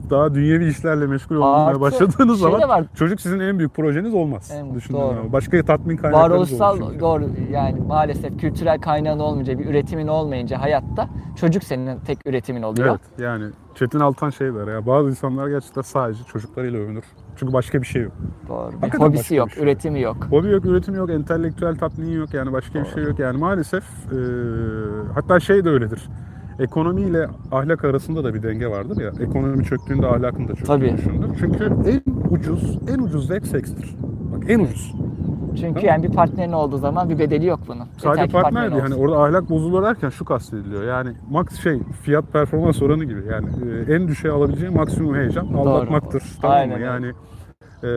daha 0.10 0.34
dünyevi 0.34 0.68
işlerle 0.68 1.08
meşgul 1.08 1.36
olmaya 1.36 1.66
Artı 1.66 1.82
başladığınız 1.82 2.40
şey 2.40 2.52
zaman 2.52 2.70
var. 2.70 2.86
çocuk 2.96 3.22
sizin 3.22 3.40
en 3.40 3.58
büyük 3.60 3.76
projeniz 3.76 4.14
olmaz. 4.14 4.52
En- 4.54 4.76
Düşündüğün 4.76 5.00
doğru. 5.02 5.14
zaman. 5.16 5.34
Başka 5.34 5.64
tatmin 5.64 5.98
kaynaklarınız 5.98 6.52
olur 6.54 6.60
Varoluşsal 6.60 7.00
doğru 7.00 7.30
yani 7.52 7.80
maalesef 7.88 8.40
kültürel 8.40 8.80
kaynağın 8.80 9.20
olmayınca 9.20 9.60
bir 9.60 9.66
üretimin 9.66 10.08
olmayınca 10.08 10.62
hayatta 10.62 11.10
çocuk 11.36 11.64
senin 11.64 12.00
tek 12.00 12.28
üretimin 12.28 12.62
oluyor. 12.62 12.88
Evet 12.90 13.02
yani 13.20 13.46
Çetin 13.76 14.00
Altan 14.00 14.30
şey 14.30 14.54
der 14.54 14.68
ya 14.68 14.86
bazı 14.86 15.10
insanlar 15.10 15.48
gerçekten 15.48 15.82
sadece 15.82 16.24
çocuklarıyla 16.24 16.80
övünür. 16.80 17.04
Çünkü 17.36 17.54
başka 17.54 17.82
bir 17.82 17.88
şey 17.88 18.02
yok. 18.02 18.12
Doğru. 18.50 18.72
Bir 18.72 18.78
Hakikaten 18.78 19.06
hobisi 19.06 19.36
yok, 19.36 19.52
şey. 19.52 19.64
üretimi 19.64 20.02
yok. 20.02 20.18
Hobi 20.30 20.48
yok, 20.50 20.66
üretim 20.66 20.96
yok, 20.96 21.10
entelektüel 21.10 21.76
tatmin 21.76 22.12
yok 22.12 22.34
yani 22.34 22.54
başka 22.54 22.80
bir 22.84 22.86
şey 22.86 23.04
yok. 23.04 23.20
Yani 23.20 23.38
maalesef 23.38 23.84
e, 23.84 24.18
hatta 25.14 25.40
şey 25.40 25.66
de 25.66 25.70
öyledir. 25.70 26.10
Ekonomiyle 26.60 27.28
ahlak 27.52 27.86
arasında 27.86 28.24
da 28.24 28.34
bir 28.34 28.44
denge 28.44 28.68
vardır 28.68 29.02
ya. 29.02 29.12
Ekonomi 29.20 29.64
çöktüğünde 29.64 30.08
ahlakın 30.08 30.48
da 30.48 30.56
çöktüğünü 30.56 30.68
Tabii. 30.68 30.96
Çünkü 31.40 31.64
en 31.64 32.02
ucuz, 32.36 32.80
en 32.94 33.00
ucuz 33.00 33.28
zevk 33.28 33.48
sekstir. 33.48 33.96
Bak 34.32 34.44
en 34.50 34.60
ucuz. 34.60 34.96
Çünkü 35.60 35.86
yani 35.86 36.04
bir 36.04 36.12
partnerin 36.14 36.52
olduğu 36.52 36.78
zaman 36.78 37.10
bir 37.10 37.20
bedeli 37.20 37.46
yok 37.46 37.60
bunun. 37.68 37.88
Sadece 37.98 38.22
Yeter 38.22 38.42
partner 38.42 38.72
değil. 38.72 38.82
Hani 38.82 38.96
orada 38.96 39.24
ahlak 39.24 39.50
bozuluyor 39.50 39.84
derken 39.84 40.10
şu 40.10 40.26
kastediliyor. 40.26 40.84
Yani 40.84 41.10
max 41.30 41.62
şey 41.64 41.80
fiyat 42.04 42.34
performans 42.34 42.82
oranı 42.82 43.04
gibi. 43.04 43.24
Yani 43.32 43.48
e, 43.90 43.94
en 43.94 44.08
düşüğe 44.08 44.32
alabileceğin 44.32 44.76
maksimum 44.76 45.16
heyecan 45.16 45.48
aldatmaktır. 45.48 46.24
Tamam 46.42 46.58
Aynen 46.58 46.80
mı? 46.80 46.86
Yani 46.86 47.08
e, 47.84 47.90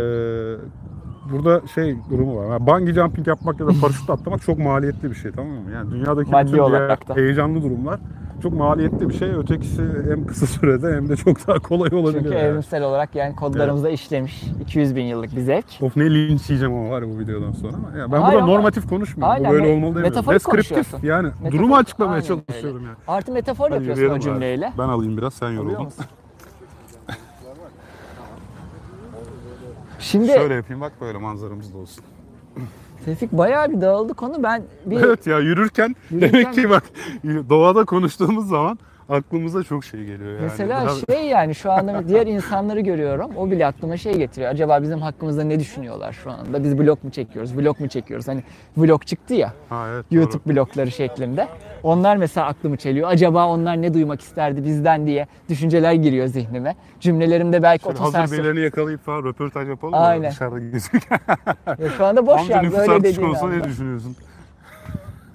burada 1.33 1.67
şey 1.75 1.97
durumu 2.11 2.37
var. 2.37 2.47
Yani 2.47 2.67
bungee 2.67 2.95
jumping 2.95 3.29
yapmak 3.29 3.61
ya 3.61 3.67
da 3.67 3.71
paraşüt 3.81 4.11
atlamak 4.11 4.43
çok 4.43 4.59
maliyetli 4.59 5.11
bir 5.11 5.15
şey 5.15 5.33
tamam 5.33 5.53
mı? 5.53 5.71
Yani 5.75 5.91
dünyadaki 5.91 6.31
Maddi 6.31 6.47
bütün 6.47 6.59
olarak 6.59 7.09
da. 7.09 7.17
heyecanlı 7.17 7.63
durumlar 7.63 8.01
çok 8.43 8.53
maliyetli 8.53 9.09
bir 9.09 9.15
şey. 9.15 9.29
Ötekisi 9.29 9.83
hem 10.09 10.27
kısa 10.27 10.47
sürede 10.47 10.97
hem 10.97 11.09
de 11.09 11.17
çok 11.17 11.47
daha 11.49 11.59
kolay 11.59 11.91
olabilir. 11.93 12.23
Çünkü 12.23 12.35
yani. 12.37 12.47
evrimsel 12.47 12.83
olarak 12.83 13.15
yani 13.15 13.37
kodlarımızda 13.37 13.91
işlemiş 13.91 14.43
200 14.61 14.97
bin 14.97 15.05
yıllık 15.05 15.37
bir 15.37 15.41
zevk. 15.41 15.65
Of 15.81 15.97
ne 15.97 16.11
linç 16.11 16.51
yiyeceğim 16.51 16.75
ama 16.75 16.91
var 16.91 17.03
ya 17.03 17.09
bu 17.09 17.19
videodan 17.19 17.53
sonra 17.53 17.77
ama. 17.77 17.99
Ya 17.99 18.13
ben 18.13 18.21
Hayır 18.21 18.33
burada 18.35 18.45
ama- 18.45 18.47
normatif 18.55 18.89
konuşmuyorum. 18.89 19.33
Aynen, 19.35 19.51
bu 19.51 19.55
böyle 19.55 19.67
me- 19.67 19.71
olmalı 19.73 19.81
demiyorum. 19.95 20.03
metaforik 20.03 20.45
konuşuyorsun. 20.45 21.01
yani 21.03 21.29
Metaforik- 21.29 21.53
durumu 21.53 21.77
açıklamaya 21.77 22.15
Aynen 22.23 22.31
öyle. 22.33 22.45
çalışıyorum 22.47 22.83
yani. 22.87 22.97
Artı 23.09 23.33
metafor 23.33 23.71
Hadi 23.71 23.75
yapıyorsun 23.89 24.13
o 24.13 24.17
abi. 24.17 24.21
cümleyle. 24.23 24.73
Ben 24.79 24.89
alayım 24.89 25.17
biraz 25.17 25.35
sen 25.35 25.51
yoruldun. 25.51 25.89
Şimdi 29.99 30.27
Şöyle 30.29 30.55
yapayım 30.55 30.81
bak 30.81 30.93
böyle 31.01 31.19
manzaramız 31.19 31.75
da 31.75 31.79
olsun. 31.79 32.05
Tevfik 33.05 33.33
bayağı 33.33 33.73
bir 33.73 33.81
dağıldı 33.81 34.15
konu. 34.15 34.43
Ben 34.43 34.63
bir 34.87 34.97
Evet 35.01 35.27
ya 35.27 35.39
yürürken, 35.39 35.97
Yürürken- 36.11 36.33
demek 36.33 36.55
ki 36.55 36.71
bak 36.71 36.85
doğada 37.25 37.85
konuştuğumuz 37.85 38.49
zaman 38.49 38.79
aklımıza 39.09 39.63
çok 39.63 39.85
şey 39.85 40.01
geliyor 40.05 40.31
yani. 40.31 40.43
Mesela 40.43 40.83
Biraz- 40.83 41.05
şey 41.11 41.27
yani 41.29 41.55
şu 41.55 41.73
anda 41.73 42.03
diğer 42.09 42.27
insanları 42.27 42.81
görüyorum. 42.81 43.31
O 43.37 43.51
bile 43.51 43.67
aklıma 43.67 43.97
şey 43.97 44.15
getiriyor. 44.17 44.51
Acaba 44.51 44.83
bizim 44.83 44.99
hakkımızda 45.01 45.45
ne 45.45 45.61
düşünüyorlar 45.61 46.13
şu 46.13 46.31
anda? 46.31 46.65
Biz 46.65 46.79
vlog 46.79 47.05
mu 47.05 47.11
çekiyoruz? 47.11 47.59
Vlog 47.59 47.81
mu 47.81 47.89
çekiyoruz? 47.89 48.29
Hani 48.29 48.43
vlog 48.77 49.07
çıktı 49.07 49.35
ya. 49.35 49.53
Ha, 49.69 49.87
evet, 49.95 50.05
doğru. 50.13 50.19
YouTube 50.21 50.55
blogları 50.55 50.91
şeklinde. 50.91 51.49
Onlar 51.83 52.17
mesela 52.17 52.47
aklımı 52.47 52.77
çeliyor. 52.77 53.09
Acaba 53.11 53.47
onlar 53.49 53.83
ne 53.83 53.95
duymak 53.95 54.21
isterdi 54.21 54.65
bizden 54.65 55.07
diye 55.07 55.27
düşünceler 55.49 55.93
giriyor 55.93 56.27
zihnime. 56.27 56.77
Cümlelerimde 57.01 57.63
belki 57.63 57.85
Şöyle 57.85 57.99
hazır 57.99 58.09
otosensör. 58.19 58.39
birilerini 58.39 58.61
yakalayıp 58.61 59.05
falan 59.05 59.25
röportaj 59.25 59.69
yapalım 59.69 59.95
mı? 59.95 60.01
Aynen. 60.01 60.31
Dışarıda 60.31 60.59
gözüküyor. 60.59 61.21
Ya 61.79 61.89
Şu 61.97 62.05
anda 62.07 62.27
boş 62.27 62.41
Amca 62.41 62.55
yani 62.57 62.67
nüfus 62.67 62.79
böyle 62.79 62.93
artışı 62.93 63.27
olsa 63.27 63.49
ne 63.49 63.65
düşünüyorsun? 63.65 64.17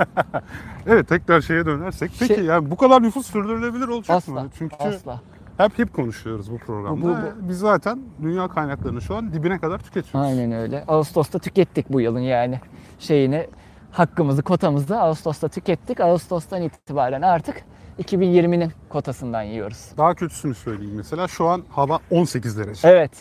evet 0.87 1.07
tekrar 1.07 1.41
şeye 1.41 1.65
dönersek. 1.65 2.11
Peki 2.19 2.35
Şey- 2.35 2.45
yani 2.45 2.71
bu 2.71 2.75
kadar 2.77 3.03
nüfus 3.03 3.27
sürdürülebilir 3.27 3.87
olacak 3.87 4.17
Asla. 4.17 4.31
mı? 4.43 4.49
Çünkü 4.57 4.75
Asla. 4.75 5.21
hep 5.57 5.79
hep 5.79 5.93
konuşuyoruz 5.93 6.51
bu 6.51 6.57
programda. 6.57 7.01
Bu- 7.01 7.07
bu- 7.07 7.49
Biz 7.49 7.59
zaten 7.59 7.99
dünya 8.21 8.47
kaynaklarını 8.47 9.01
şu 9.01 9.15
an 9.15 9.33
dibine 9.33 9.59
kadar 9.59 9.79
tüketiyoruz. 9.79 10.29
Aynen 10.29 10.51
öyle. 10.51 10.83
Ağustos'ta 10.87 11.39
tükettik 11.39 11.89
bu 11.89 12.01
yılın 12.01 12.19
yani 12.19 12.59
şeyini 12.99 13.47
hakkımızı, 13.91 14.41
kotamızı 14.41 14.99
Ağustos'ta 14.99 15.47
tükettik. 15.47 15.99
Ağustos'tan 15.99 16.61
itibaren 16.61 17.21
artık 17.21 17.55
2020'nin 17.99 18.71
kotasından 18.89 19.41
yiyoruz. 19.41 19.91
Daha 19.97 20.13
kötüsünü 20.15 20.55
söyleyeyim 20.55 20.95
mesela. 20.95 21.27
Şu 21.27 21.47
an 21.47 21.63
hava 21.69 21.99
18 22.11 22.57
derece. 22.57 22.87
Evet. 22.87 23.11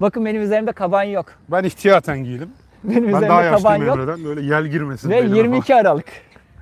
Bakın 0.00 0.24
benim 0.24 0.42
üzerimde 0.42 0.72
kaban 0.72 1.02
yok. 1.02 1.26
Ben 1.48 1.64
ihtiyaten 1.64 2.24
giydim. 2.24 2.50
Benim 2.84 3.12
Ben 3.12 3.22
daha 3.22 3.42
yaşlıyım 3.42 3.86
yok. 3.86 3.96
Emre'den. 3.98 4.24
Böyle 4.24 4.40
yel 4.42 4.66
girmesin. 4.66 5.10
Ve 5.10 5.16
belime 5.22 5.36
22 5.36 5.74
Aralık. 5.74 6.06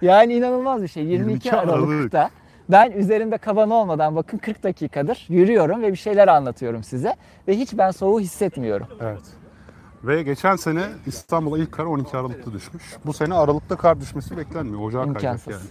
Yani 0.02 0.34
inanılmaz 0.34 0.82
bir 0.82 0.88
şey. 0.88 1.04
22, 1.04 1.28
22 1.28 1.52
Aralık. 1.52 1.88
Aralık'ta 1.88 2.30
ben 2.68 2.90
üzerimde 2.90 3.38
kaban 3.38 3.70
olmadan 3.70 4.16
bakın 4.16 4.38
40 4.38 4.62
dakikadır 4.62 5.26
yürüyorum 5.28 5.82
ve 5.82 5.92
bir 5.92 5.96
şeyler 5.96 6.28
anlatıyorum 6.28 6.82
size. 6.84 7.16
Ve 7.48 7.56
hiç 7.58 7.78
ben 7.78 7.90
soğuğu 7.90 8.20
hissetmiyorum. 8.20 8.86
falan. 8.98 9.10
Evet. 9.12 9.22
Ve 10.04 10.22
geçen 10.22 10.56
sene 10.56 10.82
İstanbul'a 11.06 11.58
ilk 11.58 11.72
kar 11.72 11.84
12 11.84 12.16
Aralık'ta 12.16 12.52
düşmüş. 12.52 12.82
Bu 13.06 13.12
sene 13.12 13.34
Aralık'ta 13.34 13.76
kar 13.76 14.00
düşmesi 14.00 14.36
beklenmiyor. 14.36 14.80
Ocağa 14.80 14.98
kayacak 15.02 15.22
İmkansız. 15.22 15.52
yani. 15.52 15.62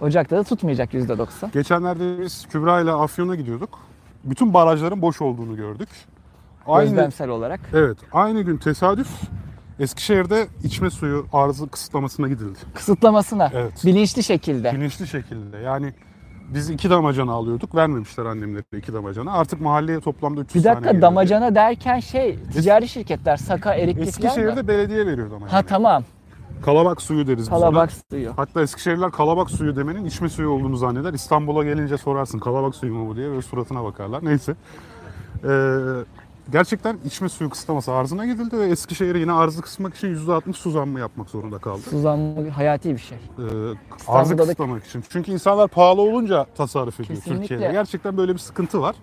Ocak'ta 0.00 0.36
da 0.36 0.42
tutmayacak 0.44 0.94
%90. 0.94 1.52
Geçenlerde 1.52 2.20
biz 2.20 2.46
Kübra 2.46 2.80
ile 2.80 2.90
Afyon'a 2.90 3.34
gidiyorduk. 3.34 3.78
Bütün 4.24 4.54
barajların 4.54 5.02
boş 5.02 5.22
olduğunu 5.22 5.56
gördük. 5.56 5.88
Aynı, 6.66 6.88
Gözlemsel 6.90 7.28
olarak. 7.28 7.60
evet, 7.74 7.98
aynı 8.12 8.40
gün 8.42 8.56
tesadüf 8.56 9.08
Eskişehir'de 9.80 10.46
içme 10.64 10.90
suyu 10.90 11.26
arzı 11.32 11.68
kısıtlamasına 11.68 12.28
gidildi. 12.28 12.58
Kısıtlamasına. 12.74 13.50
Evet. 13.54 13.72
Bilinçli 13.84 14.22
şekilde. 14.22 14.72
Bilinçli 14.74 15.06
şekilde. 15.06 15.56
Yani 15.56 15.94
biz 16.54 16.70
iki 16.70 16.90
damacana 16.90 17.32
alıyorduk. 17.32 17.74
Vermemişler 17.74 18.24
annemlere 18.24 18.62
iki 18.78 18.92
damacana. 18.92 19.32
Artık 19.32 19.60
mahalleye 19.60 20.00
toplamda 20.00 20.40
300 20.40 20.54
Bir 20.54 20.62
tane 20.62 20.74
dakika 20.76 20.90
geldi. 20.92 21.02
damacana 21.02 21.54
derken 21.54 22.00
şey 22.00 22.38
ticari 22.52 22.88
şirketler 22.88 23.36
Saka, 23.36 23.74
Eriklikler 23.74 24.02
mi? 24.04 24.08
Eskişehir'de 24.08 24.68
belediye 24.68 25.06
veriyor 25.06 25.30
damacanayı. 25.30 25.50
Ha 25.50 25.62
tamam. 25.62 26.04
Kalabak 26.64 27.02
suyu 27.02 27.26
deriz 27.26 27.38
biz. 27.38 27.48
Kalabak 27.48 27.90
suyu. 28.10 28.32
Hatta 28.36 28.62
Eskişehirliler 28.62 29.10
kalabak 29.10 29.50
suyu 29.50 29.76
demenin 29.76 30.04
içme 30.04 30.28
suyu 30.28 30.50
olduğunu 30.50 30.76
zanneder. 30.76 31.14
İstanbul'a 31.14 31.64
gelince 31.64 31.98
sorarsın 31.98 32.38
kalabak 32.38 32.74
suyu 32.74 32.94
mu 32.94 33.08
bu 33.08 33.16
diye 33.16 33.28
böyle 33.30 33.42
suratına 33.42 33.84
bakarlar. 33.84 34.24
Neyse. 34.24 34.54
Ee, 35.44 35.48
gerçekten 36.52 36.98
içme 37.04 37.28
suyu 37.28 37.50
kısıtlaması 37.50 37.92
arzına 37.92 38.26
gidildi 38.26 38.58
ve 38.58 38.66
Eskişehir 38.66 39.14
yine 39.14 39.32
arzı 39.32 39.62
kısmak 39.62 39.94
için 39.94 40.08
%60 40.08 40.52
su 40.56 40.70
zammı 40.70 41.00
yapmak 41.00 41.30
zorunda 41.30 41.58
kaldı. 41.58 41.80
Suzan 41.90 42.48
hayati 42.54 42.92
bir 42.94 42.98
şey. 42.98 43.18
Ee, 43.18 43.42
arzı 44.08 44.38
da- 44.38 44.42
kısıtlamak 44.42 44.86
için. 44.86 45.04
Çünkü 45.08 45.32
insanlar 45.32 45.68
pahalı 45.68 46.00
olunca 46.00 46.46
tasarruf 46.56 47.00
ediyor 47.00 47.18
Kesinlikle. 47.18 47.46
Türkiye'de. 47.48 47.72
Gerçekten 47.72 48.16
böyle 48.16 48.32
bir 48.34 48.38
sıkıntı 48.38 48.80
var. 48.80 48.96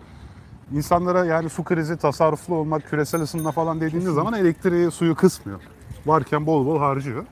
İnsanlara 0.74 1.26
yani 1.26 1.50
su 1.50 1.64
krizi, 1.64 1.98
tasarruflu 1.98 2.56
olmak, 2.56 2.90
küresel 2.90 3.22
ısınma 3.22 3.52
falan 3.52 3.82
dediğiniz 3.82 4.14
zaman 4.14 4.34
elektriği, 4.34 4.92
suyu 4.92 5.16
kısmıyor. 5.16 5.60
Varken 6.06 6.46
bol 6.46 6.66
bol 6.66 6.80
harcıyor. 6.80 7.26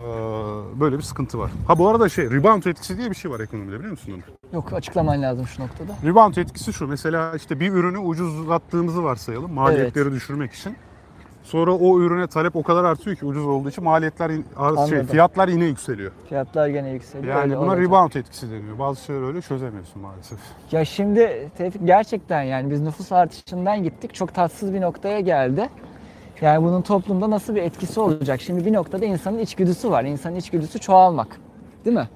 Ee, 0.00 0.04
böyle 0.80 0.98
bir 0.98 1.02
sıkıntı 1.02 1.38
var. 1.38 1.50
Ha 1.66 1.78
bu 1.78 1.88
arada 1.88 2.08
şey 2.08 2.30
rebound 2.30 2.64
etkisi 2.64 2.98
diye 2.98 3.10
bir 3.10 3.14
şey 3.14 3.30
var 3.30 3.40
ekonomide 3.40 3.78
biliyor 3.78 3.90
musun 3.90 4.12
onu? 4.12 4.22
Yok 4.52 4.72
açıklaman 4.72 5.22
lazım 5.22 5.46
şu 5.46 5.62
noktada. 5.62 5.92
Rebound 6.04 6.36
etkisi 6.36 6.72
şu. 6.72 6.86
Mesela 6.86 7.32
işte 7.36 7.60
bir 7.60 7.72
ürünü 7.72 7.98
ucuzlattığımızı 7.98 9.04
varsayalım 9.04 9.52
maliyetleri 9.52 10.12
düşürmek 10.12 10.52
için. 10.52 10.76
Sonra 11.42 11.72
o 11.72 12.00
ürüne 12.00 12.26
talep 12.26 12.56
o 12.56 12.62
kadar 12.62 12.84
artıyor 12.84 13.16
ki 13.16 13.26
ucuz 13.26 13.46
olduğu 13.46 13.68
için 13.68 13.84
maliyetler 13.84 14.28
şey, 14.28 14.42
Anladım. 14.56 15.06
fiyatlar 15.06 15.48
yine 15.48 15.64
yükseliyor. 15.64 16.12
Fiyatlar 16.28 16.68
gene 16.68 16.90
yükseliyor. 16.90 17.34
Yani 17.34 17.42
öyle 17.42 17.56
buna 17.56 17.66
olacak. 17.66 17.84
rebound 17.84 18.12
etkisi 18.14 18.50
deniyor. 18.50 18.78
Bazı 18.78 19.04
şeyleri 19.04 19.24
öyle 19.24 19.42
çözemiyorsun 19.42 20.02
maalesef. 20.02 20.38
Ya 20.72 20.84
şimdi 20.84 21.50
Tevfik 21.58 21.86
gerçekten 21.86 22.42
yani 22.42 22.70
biz 22.70 22.80
nüfus 22.80 23.12
artışından 23.12 23.82
gittik. 23.82 24.14
Çok 24.14 24.34
tatsız 24.34 24.74
bir 24.74 24.80
noktaya 24.80 25.20
geldi. 25.20 25.68
Yani 26.42 26.64
bunun 26.64 26.82
toplumda 26.82 27.30
nasıl 27.30 27.54
bir 27.54 27.62
etkisi 27.62 28.00
olacak? 28.00 28.40
Şimdi 28.40 28.64
bir 28.64 28.72
noktada 28.72 29.04
insanın 29.04 29.38
içgüdüsü 29.38 29.90
var. 29.90 30.04
İnsanın 30.04 30.36
içgüdüsü 30.36 30.78
çoğalmak. 30.78 31.40
Değil 31.84 31.96
mi? 31.96 32.08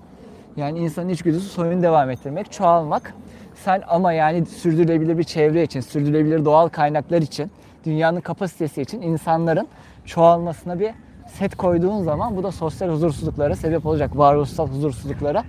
Yani 0.57 0.79
insanın 0.79 1.09
içgüdüsü 1.09 1.49
soyunu 1.49 1.83
devam 1.83 2.11
ettirmek, 2.11 2.53
çoğalmak. 2.53 3.15
Sen 3.55 3.83
ama 3.89 4.13
yani 4.13 4.47
sürdürülebilir 4.47 5.19
bir 5.19 5.25
çevre 5.25 5.63
için, 5.63 5.81
sürdürülebilir 5.81 6.45
doğal 6.45 6.69
kaynaklar 6.69 7.23
için, 7.23 7.51
dünyanın 7.85 8.21
kapasitesi 8.21 8.83
için 8.83 9.03
insanların 9.03 9.69
çoğalmasına 10.05 10.81
bir 10.81 10.91
set 11.27 11.57
koyduğun 11.57 12.03
zaman 12.03 12.37
bu 12.37 12.43
da 12.43 12.53
sosyal 12.53 12.89
huzursuzluklara 12.89 13.57
sebep 13.57 13.87
olacak. 13.87 14.19
Varoluşsal 14.19 14.69
huzursuzluklara 14.69 15.45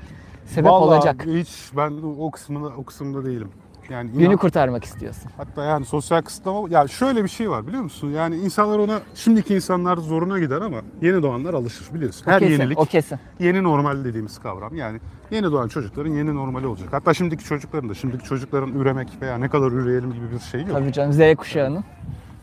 sebep 0.45 0.71
Vallahi 0.71 0.97
olacak. 0.97 1.25
hiç 1.25 1.71
ben 1.77 1.93
o 2.19 2.31
kısmında 2.31 2.67
o 2.77 2.83
kısımda 2.83 3.25
değilim. 3.25 3.49
Yani 3.89 4.09
inan- 4.11 4.19
Günü 4.19 4.37
kurtarmak 4.37 4.83
istiyorsun. 4.83 5.31
Hatta 5.37 5.63
yani 5.65 5.85
sosyal 5.85 6.21
kısıtlama 6.21 6.69
ya 6.69 6.87
şöyle 6.87 7.23
bir 7.23 7.29
şey 7.29 7.49
var 7.49 7.67
biliyor 7.67 7.83
musun? 7.83 8.09
Yani 8.09 8.35
insanlar 8.35 8.79
ona 8.79 8.99
şimdiki 9.15 9.55
insanlar 9.55 9.97
zoruna 9.97 10.39
gider 10.39 10.61
ama 10.61 10.77
yeni 11.01 11.23
doğanlar 11.23 11.53
alışır 11.53 11.93
biliyorsun. 11.93 12.25
O 12.27 12.31
Her 12.31 12.39
kesin, 12.39 12.51
yenilik 12.53 12.79
o 12.79 12.85
kesin. 12.85 13.19
yeni 13.39 13.63
normal 13.63 14.05
dediğimiz 14.05 14.39
kavram. 14.39 14.75
Yani 14.75 14.99
yeni 15.31 15.51
doğan 15.51 15.67
çocukların 15.67 16.11
yeni 16.11 16.35
normali 16.35 16.67
olacak. 16.67 16.87
Hatta 16.91 17.13
şimdiki 17.13 17.43
çocukların 17.43 17.89
da 17.89 17.93
şimdiki 17.93 18.23
çocukların 18.25 18.73
üremek 18.73 19.07
veya 19.21 19.37
ne 19.37 19.49
kadar 19.49 19.71
üreyelim 19.71 20.13
gibi 20.13 20.31
bir 20.31 20.39
şey 20.39 20.61
yok. 20.61 20.69
Tabii 20.71 20.91
canım 20.93 21.13
Z 21.13 21.35
kuşağının 21.35 21.83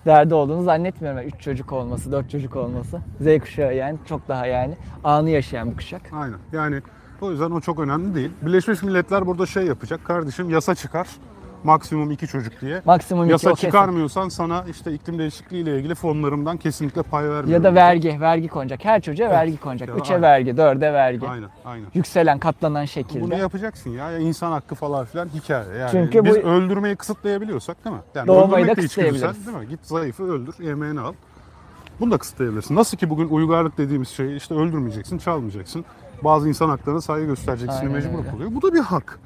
derdi 0.07 0.35
olduğunu 0.35 0.62
zannetmiyorum. 0.62 1.20
3 1.28 1.40
çocuk 1.40 1.72
olması, 1.72 2.12
4 2.12 2.30
çocuk 2.30 2.57
olması. 2.57 3.00
Z 3.20 3.38
kuşağı 3.40 3.74
yani 3.76 3.98
çok 4.09 4.28
daha 4.28 4.46
yani 4.46 4.76
anı 5.04 5.30
yaşayan 5.30 5.70
bir 5.70 5.76
kuşak. 5.76 6.02
Aynen. 6.12 6.38
Yani 6.52 6.80
o 7.20 7.30
yüzden 7.30 7.50
o 7.50 7.61
çok 7.61 7.78
önemli 7.78 8.14
değil. 8.14 8.30
Birleşmiş 8.42 8.83
Milletler 8.83 9.26
burada 9.26 9.46
şey 9.46 9.64
yapacak. 9.66 10.04
Kardeşim 10.04 10.50
yasa 10.50 10.74
çıkar. 10.74 11.09
Maksimum 11.64 12.11
iki 12.11 12.27
çocuk 12.27 12.61
diye. 12.61 12.83
Maksimum 12.85 13.24
iki 13.24 13.33
Yasa 13.33 13.50
kesin. 13.50 13.66
çıkarmıyorsan 13.66 14.29
sana 14.29 14.64
işte 14.70 14.92
iklim 14.92 15.18
değişikliği 15.18 15.62
ile 15.62 15.79
ilgili 15.79 15.94
fonlarımdan 15.94 16.57
kesinlikle 16.57 17.03
pay 17.03 17.22
vermiyorum. 17.24 17.50
Ya 17.50 17.64
da 17.64 17.74
vergi, 17.74 18.20
vergi 18.20 18.48
konacak. 18.48 18.85
Her 18.85 19.00
çocuğa 19.00 19.31
vergi 19.31 19.57
konacak. 19.57 19.88
Ya 19.88 19.94
3'e 19.94 20.09
aynen. 20.14 20.22
vergi, 20.22 20.50
4'e 20.50 20.92
vergi. 20.92 21.29
Aynen, 21.29 21.48
aynen. 21.64 21.87
Yükselen, 21.94 22.38
katlanan 22.38 22.81
Bunu 22.81 22.87
şekilde. 22.87 23.37
yapacaksın 23.37 23.90
ya. 23.90 24.11
ya 24.11 24.18
insan 24.18 24.53
hakkı 24.53 24.74
falan 24.74 25.05
filan 25.05 25.29
hikaye. 25.29 25.79
Yani 25.79 25.90
Çünkü 25.90 26.24
biz 26.24 26.37
bu- 26.37 26.38
öldürmeyi 26.48 26.96
kısıtlayabiliyorsak 26.96 27.85
değil 27.85 27.96
mi? 27.96 28.03
Yani 28.14 28.27
Doğmayı 28.27 28.66
da 28.66 28.74
kısıtlayabiliriz. 28.74 29.46
Değil 29.46 29.59
mi? 29.59 29.68
Git 29.68 29.81
zayıfı 29.83 30.22
öldür, 30.22 30.55
yemeğini 30.61 31.00
al. 31.00 31.12
Bunu 32.00 32.11
da 32.11 32.18
kısıtlayabilirsin. 32.18 32.74
Nasıl 32.77 32.96
ki 32.96 33.11
bugün 33.11 33.29
uygarlık 33.29 33.79
dediğimiz 33.79 34.09
şeyi 34.09 34.37
işte 34.37 34.55
öldürmeyeceksin, 34.55 35.18
çalmayacaksın. 35.18 35.85
Bazı 36.24 36.48
insan 36.48 36.68
haklarına 36.68 37.00
saygı 37.00 37.27
göstereceksin 37.27 37.90
mecbur 37.90 38.24
kalıyor. 38.31 38.50
Bu 38.55 38.62
da 38.62 38.74
bir 38.74 38.81
hak. 38.81 39.18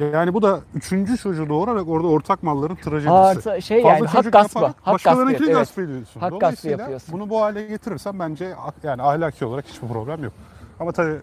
Yani 0.00 0.34
bu 0.34 0.42
da 0.42 0.60
üçüncü 0.74 1.16
çocuğu 1.18 1.48
doğurarak 1.48 1.88
orada 1.88 2.06
ortak 2.06 2.42
malların 2.42 2.76
trajedisi. 2.76 3.10
Artı 3.10 3.62
şey 3.62 3.82
Fazla 3.82 3.96
yani 3.96 4.06
hak 4.06 4.32
gaspı. 4.32 4.58
Hak 4.58 4.86
başkalarınkini 4.86 5.36
gaspı. 5.38 5.50
Evet. 5.50 5.58
gasp 5.58 5.78
ediyorsun. 5.78 6.20
Hak 6.20 6.40
gaspı 6.40 6.68
yapıyorsun. 6.68 7.14
bunu 7.14 7.30
bu 7.30 7.40
hale 7.40 7.66
getirirsen 7.66 8.18
bence 8.18 8.48
yani 8.82 9.02
ahlaki 9.02 9.44
olarak 9.44 9.66
hiçbir 9.66 9.88
problem 9.88 10.24
yok. 10.24 10.32
Ama 10.80 10.92
tabii 10.92 11.16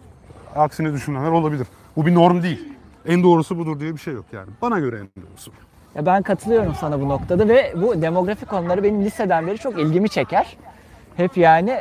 aksini 0.55 0.93
düşünenler 0.93 1.31
olabilir. 1.31 1.67
Bu 1.95 2.05
bir 2.05 2.15
norm 2.15 2.43
değil. 2.43 2.73
En 3.07 3.23
doğrusu 3.23 3.57
budur 3.57 3.79
diye 3.79 3.93
bir 3.93 3.99
şey 3.99 4.13
yok 4.13 4.25
yani. 4.31 4.49
Bana 4.61 4.79
göre 4.79 4.99
en 4.99 5.23
doğrusu. 5.23 5.51
Ya 5.95 6.05
ben 6.05 6.21
katılıyorum 6.21 6.75
sana 6.79 7.01
bu 7.01 7.09
noktada 7.09 7.47
ve 7.47 7.73
bu 7.81 8.01
demografi 8.01 8.45
konuları 8.45 8.83
benim 8.83 9.05
liseden 9.05 9.47
beri 9.47 9.57
çok 9.57 9.79
ilgimi 9.79 10.09
çeker. 10.09 10.57
Hep 11.17 11.37
yani 11.37 11.79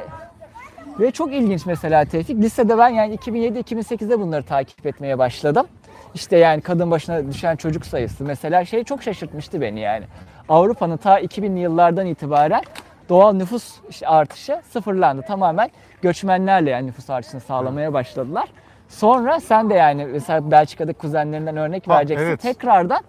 ve 1.01 1.11
çok 1.11 1.33
ilginç 1.33 1.67
mesela 1.67 2.05
Tevfik. 2.05 2.39
Lisede 2.39 2.79
ben 2.79 2.89
yani 2.89 3.15
2007-2008'de 3.15 4.21
bunları 4.21 4.43
takip 4.43 4.87
etmeye 4.87 5.19
başladım. 5.19 5.67
İşte 6.15 6.37
yani 6.39 6.61
kadın 6.61 6.91
başına 6.91 7.29
düşen 7.33 7.57
çocuk 7.57 7.87
sayısı 7.87 8.25
mesela 8.25 8.65
şey 8.65 8.85
çok 8.85 9.03
şaşırtmıştı 9.03 9.61
beni 9.61 9.81
yani. 9.81 10.05
Avrupa'nın 10.49 10.97
ta 10.97 11.21
2000'li 11.21 11.59
yıllardan 11.61 12.07
itibaren 12.07 12.63
doğal 13.09 13.33
nüfus 13.33 13.75
artışı 14.07 14.61
sıfırlandı. 14.71 15.23
Tamamen 15.23 15.71
göçmenlerle 16.03 16.71
yani 16.71 16.87
nüfus 16.87 17.11
artışını 17.11 17.41
sağlamaya 17.41 17.93
başladılar. 17.93 18.49
Sonra 18.89 19.41
sen 19.41 19.71
de 19.71 19.75
yani 19.75 20.05
mesela 20.05 20.51
Belçika'daki 20.51 20.99
kuzenlerinden 20.99 21.57
örnek 21.57 21.89
Ha, 21.89 21.95
vereceksin. 21.97 22.27
evet. 22.27 22.41
Tekrardan 22.43 23.01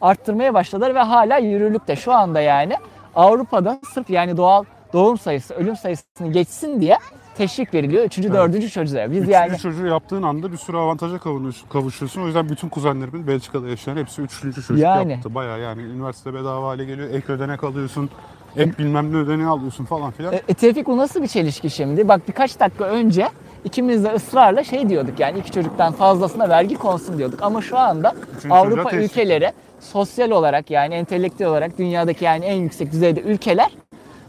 arttırmaya 0.00 0.54
başladılar 0.54 0.94
ve 0.94 0.98
hala 0.98 1.38
yürürlükte. 1.38 1.96
Şu 1.96 2.12
anda 2.12 2.40
yani 2.40 2.76
Avrupa'da 3.14 3.80
sırf 3.94 4.10
yani 4.10 4.36
doğal 4.36 4.64
doğum 4.92 5.18
sayısı, 5.18 5.54
ölüm 5.54 5.76
sayısını 5.76 6.32
geçsin 6.32 6.80
diye 6.80 6.98
teşvik 7.40 7.74
veriliyor. 7.74 8.04
Üçüncü, 8.04 8.32
dördüncü 8.32 8.70
çocuğa. 8.70 9.10
Biz 9.10 9.16
Üçüncü 9.16 9.30
yani 9.30 9.58
çocuğu 9.58 9.86
yaptığın 9.86 10.22
anda 10.22 10.52
bir 10.52 10.56
sürü 10.56 10.76
avantaja 10.76 11.18
kavuşuyorsun. 11.68 12.22
O 12.22 12.26
yüzden 12.26 12.48
bütün 12.48 12.68
kuzenlerimin 12.68 13.26
Belçika'da 13.26 13.68
yaşayan 13.68 13.96
hepsi 13.96 14.22
üçüncü 14.22 14.62
çocuk 14.62 14.82
Yani. 14.82 15.12
yaptı. 15.12 15.34
Baya 15.34 15.56
yani 15.56 15.82
üniversite 15.82 16.34
bedava 16.34 16.68
hale 16.68 16.84
geliyor. 16.84 17.10
Ek 17.10 17.32
ödenek 17.32 17.64
alıyorsun. 17.64 18.10
Ek 18.56 18.72
bilmem 18.78 19.12
ne 19.12 19.16
ödeneği 19.16 19.48
alıyorsun 19.48 19.84
falan 19.84 20.10
filan. 20.10 20.32
E, 20.32 20.42
e, 20.48 20.54
Tevfik 20.54 20.86
bu 20.86 20.96
nasıl 20.96 21.22
bir 21.22 21.28
çelişki 21.28 21.70
şimdi? 21.70 22.08
Bak 22.08 22.28
birkaç 22.28 22.60
dakika 22.60 22.84
önce 22.84 23.28
ikimiz 23.64 24.04
de 24.04 24.12
ısrarla 24.12 24.64
şey 24.64 24.88
diyorduk 24.88 25.20
yani 25.20 25.38
iki 25.38 25.52
çocuktan 25.52 25.92
fazlasına 25.92 26.48
vergi 26.48 26.74
konsun 26.74 27.18
diyorduk. 27.18 27.42
Ama 27.42 27.62
şu 27.62 27.78
anda 27.78 28.14
çocuğa 28.42 28.58
Avrupa 28.58 28.96
ülkeleri 28.96 29.52
sosyal 29.80 30.30
olarak 30.30 30.70
yani 30.70 30.94
entelektüel 30.94 31.50
olarak 31.50 31.78
dünyadaki 31.78 32.24
yani 32.24 32.44
en 32.44 32.56
yüksek 32.56 32.92
düzeyde 32.92 33.20
ülkeler 33.20 33.70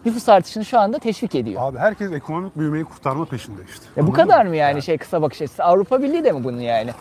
nüfus 0.06 0.30
artışını 0.30 0.66
şu 0.66 0.80
anda 0.80 1.00
teşvik 1.00 1.36
ediyor. 1.36 1.62
Abi 1.64 1.78
herkes 1.78 2.12
ekonomik 2.12 2.58
büyümeyi 2.58 2.84
kurtarma 2.84 3.26
peşinde 3.26 3.62
işte. 3.70 3.86
Ya 3.96 4.08
bu 4.08 4.14
kadar 4.14 4.44
mı? 4.44 4.50
mı 4.50 4.56
yani 4.56 4.82
şey 4.82 4.98
kısa 4.98 5.22
bakış 5.22 5.42
açısı? 5.42 5.64
Avrupa 5.64 6.02
Birliği 6.02 6.24
de 6.24 6.32
mi 6.32 6.44
bunu 6.44 6.62
yani? 6.62 6.92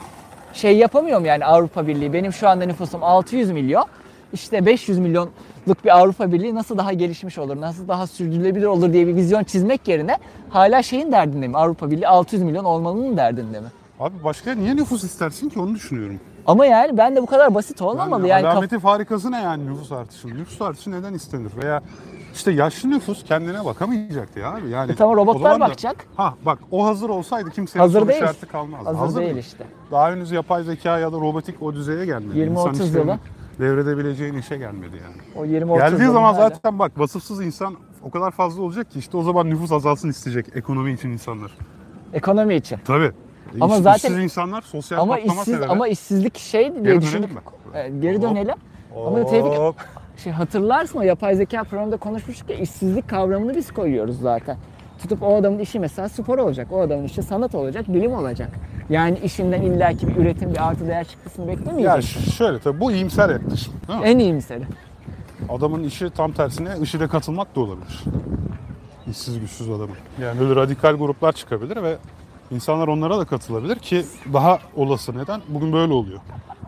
Şey 0.53 0.77
yapamıyorum 0.77 1.25
yani 1.25 1.45
Avrupa 1.45 1.87
Birliği. 1.87 2.13
Benim 2.13 2.33
şu 2.33 2.49
anda 2.49 2.65
nüfusum 2.65 3.05
600 3.05 3.51
milyon. 3.51 3.85
İşte 4.33 4.67
500 4.67 4.99
milyonluk 4.99 5.85
bir 5.85 5.99
Avrupa 5.99 6.33
Birliği 6.33 6.55
nasıl 6.55 6.79
daha 6.79 6.93
gelişmiş 6.93 7.39
olur, 7.39 7.61
nasıl 7.61 7.89
daha 7.89 8.07
sürdürülebilir 8.07 8.67
olur 8.67 8.93
diye 8.93 9.07
bir 9.07 9.17
vizyon 9.17 9.45
çizmek 9.45 9.89
yerine 9.89 10.19
hala 10.51 10.83
şeyin 10.83 11.13
derdinde 11.13 11.49
mi? 11.49 11.57
Avrupa 11.57 11.91
Birliği 11.91 12.09
600 12.09 12.43
milyon 12.43 12.65
olmalının 12.65 13.17
derdinde 13.17 13.61
mi? 13.61 13.67
Abi 14.01 14.15
başka 14.25 14.55
niye 14.55 14.77
nüfus 14.77 15.05
istersin 15.05 15.49
ki 15.49 15.61
onu 15.61 15.75
düşünüyorum. 15.75 16.21
Ama 16.47 16.67
yani 16.67 16.99
ben 16.99 17.17
de 17.17 17.23
bu 17.23 17.27
kadar 17.27 17.55
basit 17.55 17.83
olmamalı. 17.83 18.21
Yani, 18.27 18.31
Yani, 18.31 18.43
kaf- 18.43 18.53
alameti 18.53 18.79
farikası 18.79 19.33
ne 19.33 19.43
yani 19.43 19.67
nüfus 19.67 19.93
artışı? 19.93 20.29
Nüfus 20.29 20.63
artışı 20.63 20.91
neden 20.91 21.15
istenir? 21.15 21.53
Veya 21.65 21.83
işte 22.35 22.53
yaşlı 22.53 22.91
nüfus 22.91 23.25
kendine 23.25 23.65
bakamayacaktı 23.65 24.39
ya 24.41 24.53
abi. 24.55 24.69
Yani 24.71 24.93
E 24.93 24.95
tamam, 24.95 25.17
robotlar 25.17 25.57
da- 25.57 25.61
bakacak. 25.61 26.07
Ha 26.17 26.35
bak 26.47 26.59
o 26.71 26.87
hazır 26.87 27.09
olsaydı 27.09 27.51
kimsenin 27.51 27.83
Hazır 27.83 27.99
soru 28.01 28.09
değil. 28.09 28.23
işareti 28.23 28.47
kalmazdı. 28.47 28.91
hazır, 28.91 29.21
değil 29.21 29.33
mı? 29.33 29.39
işte. 29.39 29.65
Daha 29.91 30.11
henüz 30.13 30.31
yapay 30.31 30.63
zeka 30.65 30.99
ya 30.99 31.13
da 31.13 31.17
robotik 31.17 31.63
o 31.63 31.75
düzeye 31.75 32.07
gelmedi. 32.07 32.39
20-30 32.39 32.51
İnsan 32.51 32.73
işlerini 32.73 32.99
yıla. 32.99 33.19
Devredebileceğin 33.59 34.35
işe 34.35 34.57
gelmedi 34.57 34.97
yani. 35.05 35.17
O 35.37 35.45
20 35.45 35.73
30 35.73 35.83
Geldiği 35.91 36.07
zaman 36.07 36.35
hala. 36.35 36.49
zaten 36.49 36.79
bak 36.79 36.93
vasıfsız 36.99 37.43
insan 37.43 37.75
o 38.03 38.11
kadar 38.11 38.31
fazla 38.31 38.63
olacak 38.63 38.91
ki 38.91 38.99
işte 38.99 39.17
o 39.17 39.23
zaman 39.23 39.51
nüfus 39.51 39.73
azalsın 39.73 40.09
isteyecek 40.09 40.47
ekonomi 40.57 40.93
için 40.93 41.11
insanlar. 41.11 41.53
ekonomi 42.13 42.55
için. 42.55 42.79
Tabii. 42.85 43.13
Ama 43.61 43.77
İş- 43.77 43.83
zaten- 43.83 44.09
işsiz 44.09 44.25
insanlar 44.25 44.63
sosyal 44.63 44.99
Ama 45.01 45.15
patlama 45.17 45.41
işsiz 45.41 45.55
sebebi. 45.55 45.71
ama 45.71 45.89
işsizlik 45.89 46.39
şey 46.39 46.73
diye 46.75 46.83
Geri 46.83 47.01
düşündük. 47.01 47.23
dönelim 47.23 47.35
mi? 47.35 47.41
Evet, 47.75 47.93
geri 48.03 48.17
Hop. 48.17 48.23
dönelim. 48.23 48.55
Ama 49.07 49.25
Tevfik 49.27 49.59
Hop. 49.59 49.77
Şey 50.23 50.33
hatırlarsın 50.33 50.99
o 50.99 51.03
yapay 51.03 51.35
zeka 51.35 51.65
programında 51.65 51.97
konuşmuştuk 51.97 52.51
ya 52.51 52.57
işsizlik 52.57 53.09
kavramını 53.09 53.57
biz 53.57 53.73
koyuyoruz 53.73 54.21
zaten. 54.21 54.57
Tutup 55.03 55.23
o 55.23 55.37
adamın 55.37 55.59
işi 55.59 55.79
mesela 55.79 56.09
spor 56.09 56.39
olacak. 56.39 56.67
O 56.73 56.81
adamın 56.81 57.05
işi 57.05 57.23
sanat 57.23 57.55
olacak, 57.55 57.89
bilim 57.89 58.13
olacak. 58.13 58.49
Yani 58.91 59.19
işinden 59.19 59.63
illaki 59.63 60.09
bir 60.09 60.17
üretim, 60.17 60.53
bir 60.55 60.69
artı 60.69 60.87
değer 60.89 61.05
çıktısını 61.05 61.51
Ya 61.51 61.59
beklemeyeceksin. 61.59 62.21
ş- 62.21 62.31
şöyle 62.31 62.59
tabii 62.59 62.81
bu 62.81 62.93
iyimser 62.93 63.29
yaklaşım. 63.31 63.75
değil 63.89 64.01
mi? 64.01 64.07
En 64.07 64.19
iyi 64.19 64.33
misali. 64.33 64.65
Adamın 65.49 65.83
işi 65.85 66.11
tam 66.11 66.33
tersine 66.33 66.69
IŞİD'e 66.83 67.07
katılmak 67.09 67.57
da 67.57 67.61
olabilir. 67.61 68.05
İşsiz 69.11 69.41
güçsüz 69.41 69.69
adamın. 69.71 69.97
Yani 70.23 70.41
öyle 70.41 70.57
radikal 70.57 70.97
gruplar 70.97 71.33
çıkabilir 71.33 71.83
ve 71.83 71.97
insanlar 72.51 72.89
onlara 72.89 73.19
da 73.19 73.25
katılabilir 73.25 73.77
ki 73.77 74.05
daha 74.33 74.59
olası 74.77 75.19
neden? 75.19 75.41
Bugün 75.49 75.73
böyle 75.73 75.93
oluyor. 75.93 76.21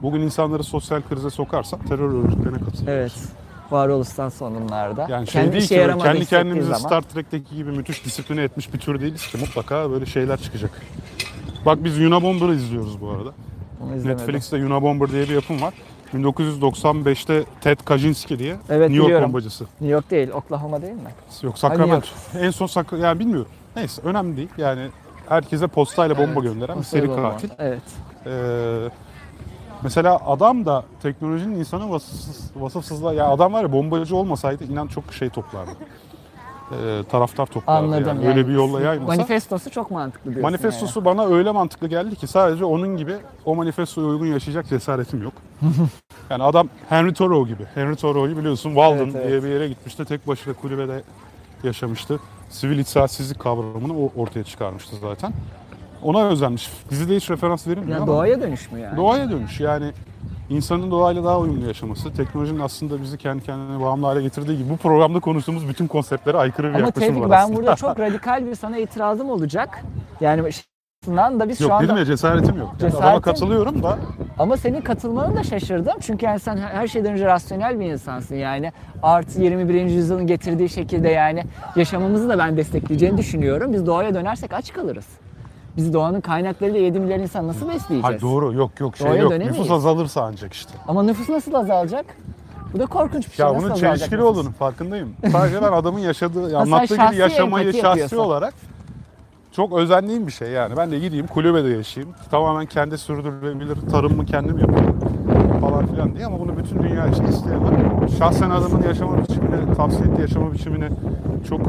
Bugün 0.03 0.21
insanları 0.21 0.65
sosyal 0.65 1.03
krize 1.09 1.31
sokarsan 1.31 1.81
terör 1.81 2.09
örgütlerine 2.25 2.59
katılıyorsun. 2.59 2.87
Evet. 2.87 3.13
Varoluşsal 3.73 4.31
sorunlarda. 4.31 5.07
Yani 5.11 5.27
şey 5.27 5.43
Kendi 5.43 5.53
değil 5.53 5.65
işe 5.65 5.93
ki 5.93 5.99
kendi 6.03 6.27
kendimizi 6.27 6.67
zaman. 6.67 6.79
Star 6.79 7.03
Trek'teki 7.03 7.57
gibi 7.57 7.71
müthiş 7.71 8.05
disipline 8.05 8.43
etmiş 8.43 8.75
bir 8.75 8.79
tür 8.79 9.01
değiliz 9.01 9.27
ki 9.27 9.39
mutlaka 9.39 9.91
böyle 9.91 10.07
şeyler 10.07 10.41
çıkacak. 10.41 10.71
Bak 11.67 11.85
biz 11.85 11.99
Unabomber'ı 11.99 12.55
izliyoruz 12.55 13.01
bu 13.01 13.11
arada. 13.11 13.31
Netflix'te 14.05 14.57
Unabomber 14.57 15.11
diye 15.11 15.23
bir 15.23 15.35
yapım 15.35 15.63
var. 15.63 15.75
1995'te 16.15 17.45
Ted 17.61 17.79
Kaczynski 17.85 18.39
diye 18.39 18.57
Evet, 18.69 18.81
New 18.81 18.97
York 18.97 19.07
biliyorum. 19.07 19.27
bombacısı. 19.29 19.65
New 19.65 19.87
York 19.87 20.11
değil, 20.11 20.31
Oklahoma 20.31 20.83
değil 20.83 20.93
mi? 20.93 21.11
Yok 21.43 21.59
Sacramento. 21.59 22.09
En 22.39 22.51
son 22.51 22.67
Sac 22.67 22.87
yani 23.01 23.19
bilmiyorum. 23.19 23.51
Neyse 23.77 24.03
önemli 24.05 24.37
değil. 24.37 24.49
Yani 24.59 24.89
herkese 25.29 25.67
postayla 25.67 26.19
bomba 26.19 26.41
Evet, 26.41 26.43
gönderen 26.43 26.79
bir 26.79 26.85
seri 26.85 27.09
bomba. 27.09 27.31
katil. 27.31 27.49
Evet. 27.59 27.83
Ee, 28.27 28.31
mesela 29.83 30.21
adam 30.27 30.67
da 30.67 30.85
teknolojinin 31.03 31.59
insanı 31.59 31.91
vasıfsız, 31.91 32.51
vasıfsızlığa... 32.57 33.13
Ya 33.13 33.29
adam 33.29 33.53
var 33.53 33.63
ya 33.63 33.73
bombacı 33.73 34.17
olmasaydı 34.17 34.65
inan 34.65 34.87
çok 34.87 35.13
şey 35.13 35.29
toplardı. 35.29 35.71
Ee, 36.73 37.05
taraftar 37.11 37.47
toplardı 37.47 37.87
Anladım. 37.87 38.09
yani. 38.09 38.25
yani. 38.25 38.29
Öyle 38.29 38.49
bir 38.49 38.53
yolla 38.53 38.81
yayılmasa. 38.81 39.17
Manifestosu 39.17 39.71
çok 39.71 39.91
mantıklı 39.91 40.25
diyorsun 40.25 40.43
Manifestosu 40.43 41.05
bana 41.05 41.27
öyle 41.27 41.51
mantıklı 41.51 41.89
geldi 41.89 42.17
ki 42.17 42.27
sadece 42.27 42.65
onun 42.65 42.97
gibi 42.97 43.17
o 43.45 43.55
manifestoya 43.55 44.07
uygun 44.07 44.27
yaşayacak 44.27 44.69
cesaretim 44.69 45.23
yok. 45.23 45.33
yani 46.31 46.43
adam 46.43 46.69
Henry 46.89 47.15
Thoreau 47.15 47.47
gibi. 47.47 47.65
Henry 47.75 47.97
Thoreau'yu 47.97 48.37
biliyorsun 48.37 48.71
Walden 48.71 49.05
Evet, 49.05 49.15
evet. 49.17 49.29
diye 49.29 49.43
bir 49.43 49.49
yere 49.49 49.69
gitmişti. 49.69 50.05
Tek 50.05 50.29
başına 50.29 50.55
kulübede 50.55 51.03
yaşamıştı. 51.65 52.21
Sivil 52.51 52.79
itaatsizlik 52.79 53.39
kavramını 53.39 53.99
o 53.99 54.13
ortaya 54.17 54.45
çıkarmıştı 54.45 54.97
zaten. 55.01 55.33
Ona 56.03 56.25
özenmiş. 56.29 56.71
Dizide 56.91 57.17
hiç 57.17 57.31
referans 57.31 57.67
Yani. 57.67 57.77
verilmiyor 57.77 57.99
Ya 57.99 58.03
ama 58.03 58.13
doğaya 58.13 58.41
dönüş 58.41 58.73
mü 58.73 58.81
yani? 58.81 58.97
doğaya 58.97 59.31
dönüş. 59.31 59.61
Yani 59.61 59.91
insanın 60.51 60.91
doğayla 60.91 61.25
daha 61.25 61.39
uyumlu 61.39 61.67
yaşaması, 61.67 62.13
teknolojinin 62.13 62.61
aslında 62.61 63.03
bizi 63.03 63.19
kendi 63.19 63.45
kendine 63.45 63.81
bağımlı 63.81 64.07
hale 64.07 64.23
getirdiği 64.23 64.59
gibi 64.59 64.71
bu 64.71 64.77
programda 64.77 65.21
konuştuğumuz 65.21 65.69
bütün 65.69 65.87
konseptlere 65.87 66.37
aykırı 66.37 66.69
bir 66.69 66.75
Ama 66.75 66.87
yaklaşım 66.87 67.09
Tevfik 67.09 67.23
var 67.23 67.31
ben 67.31 67.43
aslında. 67.43 67.57
burada 67.59 67.77
çok 67.77 68.01
radikal 68.01 68.47
bir 68.47 68.55
sana 68.55 68.79
itirazım 68.79 69.31
olacak. 69.31 69.83
Yani 70.21 70.51
şundan 71.05 71.41
da 71.41 71.49
biz 71.49 71.61
Yok 71.61 71.69
şu 71.71 71.75
anda 71.75 71.85
dedim 71.85 71.97
ya 71.97 72.05
cesaretim 72.05 72.57
yok. 72.59 72.75
Yani 72.81 72.93
adama 72.95 73.05
Cesaretin- 73.07 73.21
katılıyorum 73.23 73.83
da 73.83 73.99
Ama 74.39 74.57
senin 74.57 74.81
katılmanı 74.81 75.37
da 75.37 75.45
şaşırdım. 75.45 75.95
Çünkü 76.01 76.27
yani 76.27 76.41
sen 76.41 76.57
her 76.57 76.87
şeyden 76.89 77.13
önce 77.13 77.27
rasyonel 77.27 77.81
bir 77.81 77.87
insansın. 77.87 78.35
Yani 78.35 78.73
artı 79.03 79.41
21. 79.43 79.75
yüzyılın 79.91 80.27
getirdiği 80.27 80.69
şekilde 80.69 81.09
yani 81.09 81.45
yaşamamızı 81.77 82.29
da 82.29 82.39
ben 82.39 82.57
destekleyeceğini 82.57 83.19
düşünüyorum. 83.19 83.73
Biz 83.73 83.87
doğaya 83.87 84.15
dönersek 84.15 84.53
aç 84.53 84.73
kalırız. 84.73 85.07
Biz 85.77 85.93
doğanın 85.93 86.21
kaynaklarıyla 86.21 86.81
7 86.81 87.01
milyar 87.01 87.19
insan 87.19 87.49
nasıl 87.49 87.69
besleyeceğiz? 87.69 88.05
Hayır 88.05 88.21
doğru 88.21 88.53
yok 88.53 88.81
yok 88.81 88.97
şey 88.97 89.07
Doğaya 89.07 89.23
yok. 89.23 89.31
dönemeyiz. 89.31 89.59
Nüfus 89.59 89.71
azalırsa 89.73 90.23
ancak 90.23 90.53
işte. 90.53 90.73
Ama 90.89 91.03
nüfus 91.03 91.29
nasıl 91.29 91.55
azalacak? 91.55 92.05
Bu 92.75 92.79
da 92.79 92.87
korkunç 92.87 93.29
bir 93.31 93.35
şey. 93.35 93.47
Ya 93.47 93.53
nasıl 93.53 93.63
bunun 93.63 93.71
azalacak 93.73 93.97
çelişkili 93.97 94.21
nüfus? 94.21 94.31
olduğunu 94.39 94.53
farkındayım. 94.53 95.09
Sadece 95.33 95.63
ben 95.63 95.73
adamın 95.73 95.99
yaşadığı, 95.99 96.51
sen 96.51 96.57
anlattığı 96.57 96.97
şahsi 96.97 97.13
gibi 97.13 97.21
yaşamayı 97.23 97.67
empati 97.67 97.83
şahsi 97.83 98.01
yapıyorsun. 98.01 98.29
olarak 98.29 98.55
çok 99.53 99.73
özendiğim 99.79 100.27
bir 100.27 100.33
şey 100.33 100.49
yani. 100.51 100.77
Ben 100.77 100.91
de 100.91 100.99
gideyim 100.99 101.27
kulübede 101.27 101.69
yaşayayım. 101.69 102.15
Tamamen 102.31 102.67
kendi 102.67 102.99
sürdürülebilir 102.99 103.77
tarımımı 103.91 104.27
kendim 104.27 104.59
yapayım 104.59 105.01
falan 105.61 105.87
filan 105.87 106.15
diye 106.15 106.27
ama 106.27 106.41
bunu 106.41 106.57
bütün 106.57 106.83
dünya 106.83 107.07
için 107.07 107.25
isteyemem. 107.25 108.09
Şahsen 108.19 108.51
adamın 108.51 108.83
yaşama 108.83 109.19
biçimini, 109.23 109.75
tavsiye 109.77 110.09
ettiği 110.09 110.21
yaşama 110.21 110.53
biçimini 110.53 110.89
çok 111.49 111.61
e, 111.61 111.65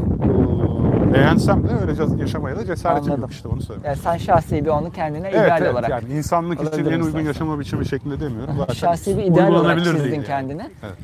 beğensem 1.14 1.68
de 1.68 1.72
öyle 1.82 2.22
yaşamaya 2.22 2.56
da 2.56 2.64
cesaretim 2.66 3.04
Anladım. 3.04 3.20
yok 3.22 3.32
işte 3.32 3.48
onu 3.48 3.60
söyleyeyim. 3.62 3.82
Yani 3.86 3.96
sen 3.96 4.16
şahsi 4.16 4.64
bir 4.64 4.70
onu 4.70 4.90
kendine 4.90 5.28
Evet, 5.28 5.34
ideal 5.46 5.62
evet 5.62 5.72
olarak. 5.72 5.90
yani 5.90 6.12
insanlık 6.12 6.62
için 6.74 6.84
en 6.86 7.00
uygun 7.00 7.20
yaşama 7.20 7.60
biçimi 7.60 7.86
şeklinde 7.86 8.20
demiyorum. 8.20 8.54
Zaten 8.58 8.74
Şahsi 8.74 9.18
bir 9.18 9.22
ideal 9.22 9.52
olarak 9.52 9.84
çizdin 9.84 10.12
yani. 10.14 10.24
kendine. 10.24 10.70
Evet. 10.82 10.94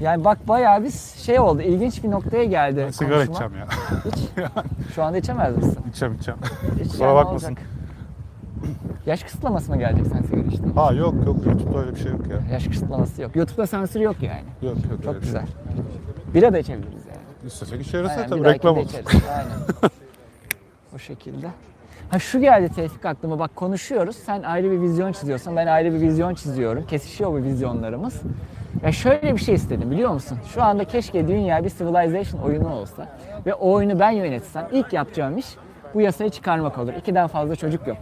Yani 0.00 0.24
bak 0.24 0.48
bayağı 0.48 0.84
biz 0.84 1.14
şey 1.16 1.40
oldu, 1.40 1.62
ilginç 1.62 2.04
bir 2.04 2.10
noktaya 2.10 2.44
geldi 2.44 2.82
Ben 2.86 2.90
sigara 2.90 3.14
konuşma. 3.26 3.32
içeceğim 3.46 3.52
ya. 3.56 3.66
Hiç. 4.12 4.94
Şu 4.94 5.02
anda 5.02 5.18
içemez 5.18 5.56
misin? 5.56 5.78
içeceğim 5.88 6.14
içeceğim. 6.14 6.40
Kusura 6.82 7.14
bakmasın. 7.14 7.46
olacak? 7.48 7.66
Yaş 9.06 9.22
kısıtlaması 9.22 9.70
mı 9.70 9.78
gelecek 9.78 10.06
sen 10.06 10.22
sigara 10.22 10.40
içtiğin? 10.40 10.72
Ha 10.74 10.92
yok 10.92 11.14
yok 11.26 11.46
YouTube'da 11.46 11.78
öyle 11.78 11.90
bir 11.94 12.00
şey 12.00 12.12
yok 12.12 12.20
ya. 12.30 12.52
Yaş 12.52 12.66
kısıtlaması 12.68 13.22
yok. 13.22 13.36
YouTube'da 13.36 13.66
sansür 13.66 14.00
yok 14.00 14.16
yani. 14.22 14.42
Yok 14.62 14.76
yok 14.90 15.04
Çok 15.04 15.14
bir 15.14 15.20
güzel. 15.20 15.46
Şey. 15.46 16.34
Bira 16.34 16.52
da 16.52 16.58
içebiliriz. 16.58 17.01
İstesek 17.46 17.86
içeriz 17.86 18.10
Aynen, 18.10 18.30
bir 18.30 18.44
dahaki 18.44 18.54
reklam 18.54 18.76
de 18.76 18.80
olur. 18.80 18.88
içeriz. 18.88 19.06
Aynen. 19.36 19.90
şekilde. 21.02 21.46
Ha 22.08 22.18
şu 22.18 22.40
geldi 22.40 22.74
Tevfik 22.74 23.06
aklıma 23.06 23.38
bak 23.38 23.56
konuşuyoruz. 23.56 24.16
Sen 24.16 24.42
ayrı 24.42 24.70
bir 24.70 24.80
vizyon 24.80 25.12
çiziyorsun. 25.12 25.56
Ben 25.56 25.66
ayrı 25.66 25.94
bir 25.94 26.00
vizyon 26.00 26.34
çiziyorum. 26.34 26.86
Kesişiyor 26.86 27.30
bu 27.32 27.36
vizyonlarımız. 27.36 28.22
Ya 28.82 28.92
şöyle 28.92 29.32
bir 29.34 29.40
şey 29.40 29.54
istedim 29.54 29.90
biliyor 29.90 30.10
musun? 30.10 30.38
Şu 30.54 30.62
anda 30.62 30.84
keşke 30.84 31.28
dünya 31.28 31.64
bir 31.64 31.70
Civilization 31.70 32.42
oyunu 32.42 32.74
olsa 32.74 33.08
ve 33.46 33.54
o 33.54 33.72
oyunu 33.72 33.98
ben 33.98 34.10
yönetsem 34.10 34.68
ilk 34.72 34.92
yapacağım 34.92 35.38
iş 35.38 35.46
bu 35.94 36.00
yasayı 36.00 36.30
çıkarmak 36.30 36.78
olur. 36.78 36.92
İkiden 36.92 37.26
fazla 37.26 37.56
çocuk 37.56 37.86
yok. 37.86 37.98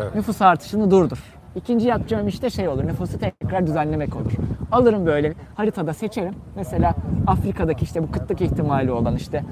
Evet. 0.00 0.14
Nüfus 0.14 0.42
artışını 0.42 0.90
durdur. 0.90 1.22
İkinci 1.56 1.88
yapacağım 1.88 2.28
işte 2.28 2.50
şey 2.50 2.68
olur, 2.68 2.84
nüfusu 2.84 3.18
tekrar 3.18 3.66
düzenlemek 3.66 4.16
olur. 4.16 4.32
Alırım 4.72 5.06
böyle 5.06 5.34
haritada 5.54 5.94
seçerim. 5.94 6.34
Mesela 6.56 6.94
Afrika'daki 7.26 7.84
işte 7.84 8.02
bu 8.02 8.10
kıtlık 8.12 8.40
ihtimali 8.40 8.92
olan 8.92 9.16
işte 9.16 9.44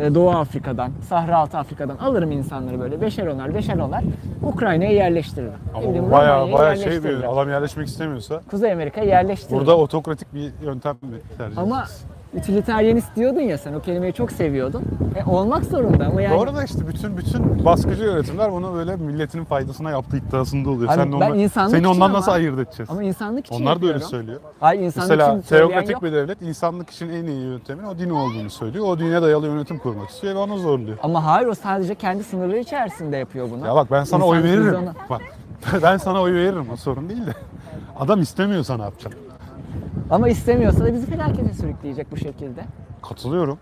e, 0.00 0.14
Doğu 0.14 0.30
Afrika'dan, 0.30 0.90
Sahra 1.08 1.36
Altı 1.38 1.58
Afrika'dan 1.58 1.96
alırım 1.96 2.32
insanları 2.32 2.80
böyle 2.80 3.00
beşer 3.00 3.26
onar 3.26 3.54
beşer 3.54 3.78
onar 3.78 4.04
Ukrayna'ya 4.42 4.92
yerleştiririm. 4.92 5.52
Ama 5.74 6.10
baya 6.12 6.52
baya 6.52 6.76
şey 6.76 6.84
yerleştiririm. 6.84 7.30
adam 7.30 7.48
yerleşmek 7.50 7.88
istemiyorsa 7.88 8.40
Kuzey 8.50 8.72
Amerika'ya 8.72 9.06
yerleştiririm. 9.06 9.58
burada 9.58 9.76
otokratik 9.78 10.34
bir 10.34 10.52
yöntem 10.64 10.94
mi 11.02 11.18
tercih 11.38 11.58
Ama 11.58 11.78
edeceğiz? 11.80 12.04
Utilitarianist 12.36 13.16
diyordun 13.16 13.40
ya 13.40 13.58
sen 13.58 13.72
o 13.72 13.80
kelimeyi 13.80 14.12
çok 14.12 14.32
seviyordun. 14.32 14.82
E, 15.16 15.24
olmak 15.30 15.64
zorunda 15.64 16.06
ama 16.06 16.22
yani. 16.22 16.38
Doğru 16.38 16.54
da 16.56 16.64
işte 16.64 16.88
bütün 16.88 17.16
bütün 17.16 17.64
baskıcı 17.64 18.02
yönetimler 18.04 18.52
bunu 18.52 18.74
böyle 18.74 18.96
milletinin 18.96 19.44
faydasına 19.44 19.90
yaptığı 19.90 20.16
iddiasında 20.16 20.70
oluyor. 20.70 20.88
Abi 20.90 20.96
Sen 20.96 21.08
de 21.08 21.20
ben 21.20 21.26
ondan, 21.30 21.38
insanlık 21.38 21.76
seni 21.76 21.88
ondan 21.88 22.06
ama- 22.06 22.18
nasıl 22.18 22.32
ayırt 22.32 22.58
edeceğiz? 22.58 22.90
Ama 22.90 23.02
insanlık 23.02 23.46
için 23.46 23.54
Onlar 23.62 23.74
da 23.76 23.86
öyle 23.86 23.86
yapıyorum. 23.86 24.08
söylüyor. 24.08 24.40
Hayır 24.60 24.80
insanlık 24.80 25.10
Mesela 25.10 25.32
için 25.38 25.48
teokratik 25.48 25.90
yok. 25.90 26.02
bir 26.02 26.12
devlet 26.12 26.42
insanlık 26.42 26.90
için 26.90 27.08
en 27.08 27.24
iyi 27.24 27.40
yöntemin 27.46 27.84
o 27.84 27.98
din 27.98 28.10
olduğunu 28.10 28.50
söylüyor. 28.50 28.84
O 28.88 28.98
dine 28.98 29.22
dayalı 29.22 29.46
yönetim 29.46 29.78
kurmak 29.78 30.10
istiyor 30.10 30.34
ve 30.34 30.38
onu 30.38 30.58
zorluyor. 30.58 30.96
Ama 31.02 31.24
hayır 31.26 31.46
o 31.48 31.54
sadece 31.54 31.94
kendi 31.94 32.24
sınırları 32.24 32.58
içerisinde 32.58 33.16
yapıyor 33.16 33.48
bunu. 33.50 33.66
Ya 33.66 33.74
bak 33.74 33.90
ben 33.90 34.04
sana 34.04 34.24
oy 34.26 34.38
İnsanlık 34.38 34.56
veririm. 34.58 34.66
vizyonu- 34.74 34.94
Bak 35.10 35.20
ben 35.82 35.96
sana 35.96 36.22
oy 36.22 36.34
veririm 36.34 36.66
o 36.72 36.76
sorun 36.76 37.08
değil 37.08 37.26
de. 37.26 37.34
Adam 38.00 38.20
istemiyorsa 38.20 38.76
ne 38.76 38.82
yapacaksın? 38.82 39.20
Ama 40.10 40.28
istemiyorsa 40.28 40.84
da 40.84 40.92
bizi 40.94 41.06
felakete 41.06 41.54
sürükleyecek 41.54 42.12
bu 42.12 42.16
şekilde. 42.16 42.60
Katılıyorum. 43.02 43.58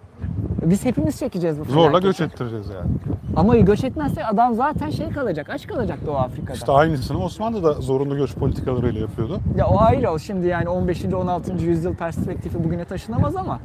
Biz 0.65 0.85
hepimiz 0.85 1.19
çekeceğiz 1.19 1.61
bu 1.61 1.65
Zorla 1.65 1.87
felaketi. 1.89 2.07
göç 2.07 2.21
ettireceğiz 2.21 2.69
yani. 2.69 2.91
Ama 3.37 3.57
göç 3.57 3.85
etmezse 3.85 4.25
adam 4.27 4.55
zaten 4.55 4.91
şey 4.91 5.09
kalacak, 5.11 5.51
aç 5.51 5.67
kalacak 5.67 5.99
Doğu 6.07 6.17
Afrika'da. 6.17 6.53
İşte 6.53 6.73
aynısını 6.73 7.25
Osmanlı 7.25 7.65
da 7.65 7.73
zorunlu 7.73 8.17
göç 8.17 8.35
politikalarıyla 8.35 9.01
yapıyordu. 9.01 9.41
Ya 9.57 9.67
o 9.67 9.81
ayrı 9.81 10.11
o 10.11 10.19
şimdi 10.19 10.47
yani 10.47 10.69
15. 10.69 11.05
16. 11.05 11.53
yüzyıl 11.65 11.95
perspektifi 11.95 12.65
bugüne 12.65 12.85
taşınamaz 12.85 13.37
ama 13.37 13.61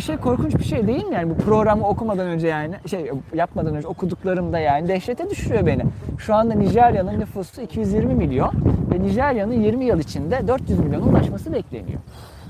şey 0.00 0.16
korkunç 0.16 0.54
bir 0.54 0.64
şey 0.64 0.86
değil 0.86 1.04
mi 1.04 1.14
yani 1.14 1.30
bu 1.30 1.36
programı 1.36 1.88
okumadan 1.88 2.26
önce 2.26 2.48
yani 2.48 2.74
şey 2.86 3.10
yapmadan 3.34 3.74
önce 3.74 3.88
okuduklarımda 3.88 4.58
yani 4.58 4.88
dehşete 4.88 5.30
düşürüyor 5.30 5.66
beni. 5.66 5.82
Şu 6.18 6.34
anda 6.34 6.54
Nijerya'nın 6.54 7.20
nüfusu 7.20 7.62
220 7.62 8.14
milyon 8.14 8.52
ve 8.92 9.02
Nijerya'nın 9.02 9.52
20 9.52 9.84
yıl 9.84 9.98
içinde 9.98 10.48
400 10.48 10.78
milyona 10.78 11.04
ulaşması 11.04 11.52
bekleniyor. 11.52 12.00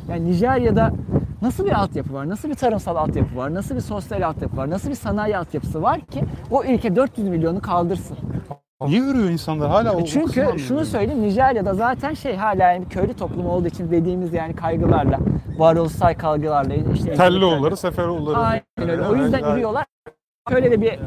Yani 0.09 0.31
Nijerya'da 0.31 0.93
nasıl 1.43 1.67
bir 1.67 1.73
altyapı 1.73 2.15
var, 2.15 2.29
nasıl 2.29 2.49
bir 2.49 2.55
tarımsal 2.55 2.97
altyapı 2.97 3.37
var, 3.37 3.55
nasıl 3.55 3.75
bir 3.75 3.81
sosyal 3.81 4.23
altyapı 4.23 4.57
var, 4.57 4.71
nasıl 4.71 4.91
bir 4.91 4.95
sanayi 4.95 5.37
altyapısı 5.39 5.83
var 5.83 6.01
ki 6.01 6.25
o 6.51 6.65
ülke 6.65 6.97
400 6.97 7.29
milyonu 7.29 7.61
kaldırsın. 7.61 8.19
Niye 8.87 9.03
örüyor 9.03 9.31
insanlar 9.31 9.71
hala 9.71 9.93
o 9.93 10.01
E 10.01 10.05
Çünkü 10.05 10.27
kısmını 10.27 10.59
şunu 10.59 10.85
söyleyeyim 10.85 11.23
Nijerya'da 11.23 11.75
zaten 11.75 12.15
şey 12.15 12.37
hala 12.37 12.73
yani 12.73 12.89
köylü 12.89 13.15
toplum 13.15 13.47
olduğu 13.47 13.69
için 13.69 13.91
dediğimiz 13.91 14.33
yani 14.33 14.57
kaygılarla, 14.57 15.19
varoluşsal 15.59 16.15
kaygılarla 16.15 16.75
işte 16.95 17.15
Telloğulları, 17.15 17.77
Seferoğulları. 17.77 18.37
Aynen 18.39 18.63
öyle. 18.79 19.03
O 19.03 19.17
yüzden 19.17 19.53
ürüyorlar. 19.53 19.85
Şöyle 20.51 20.71
de 20.71 20.81
bir 20.81 20.99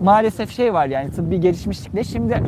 maalesef 0.00 0.50
şey 0.50 0.74
var 0.74 0.86
yani 0.86 1.10
tıbbi 1.10 1.40
gelişmişlikle 1.40 2.04
şimdi 2.04 2.42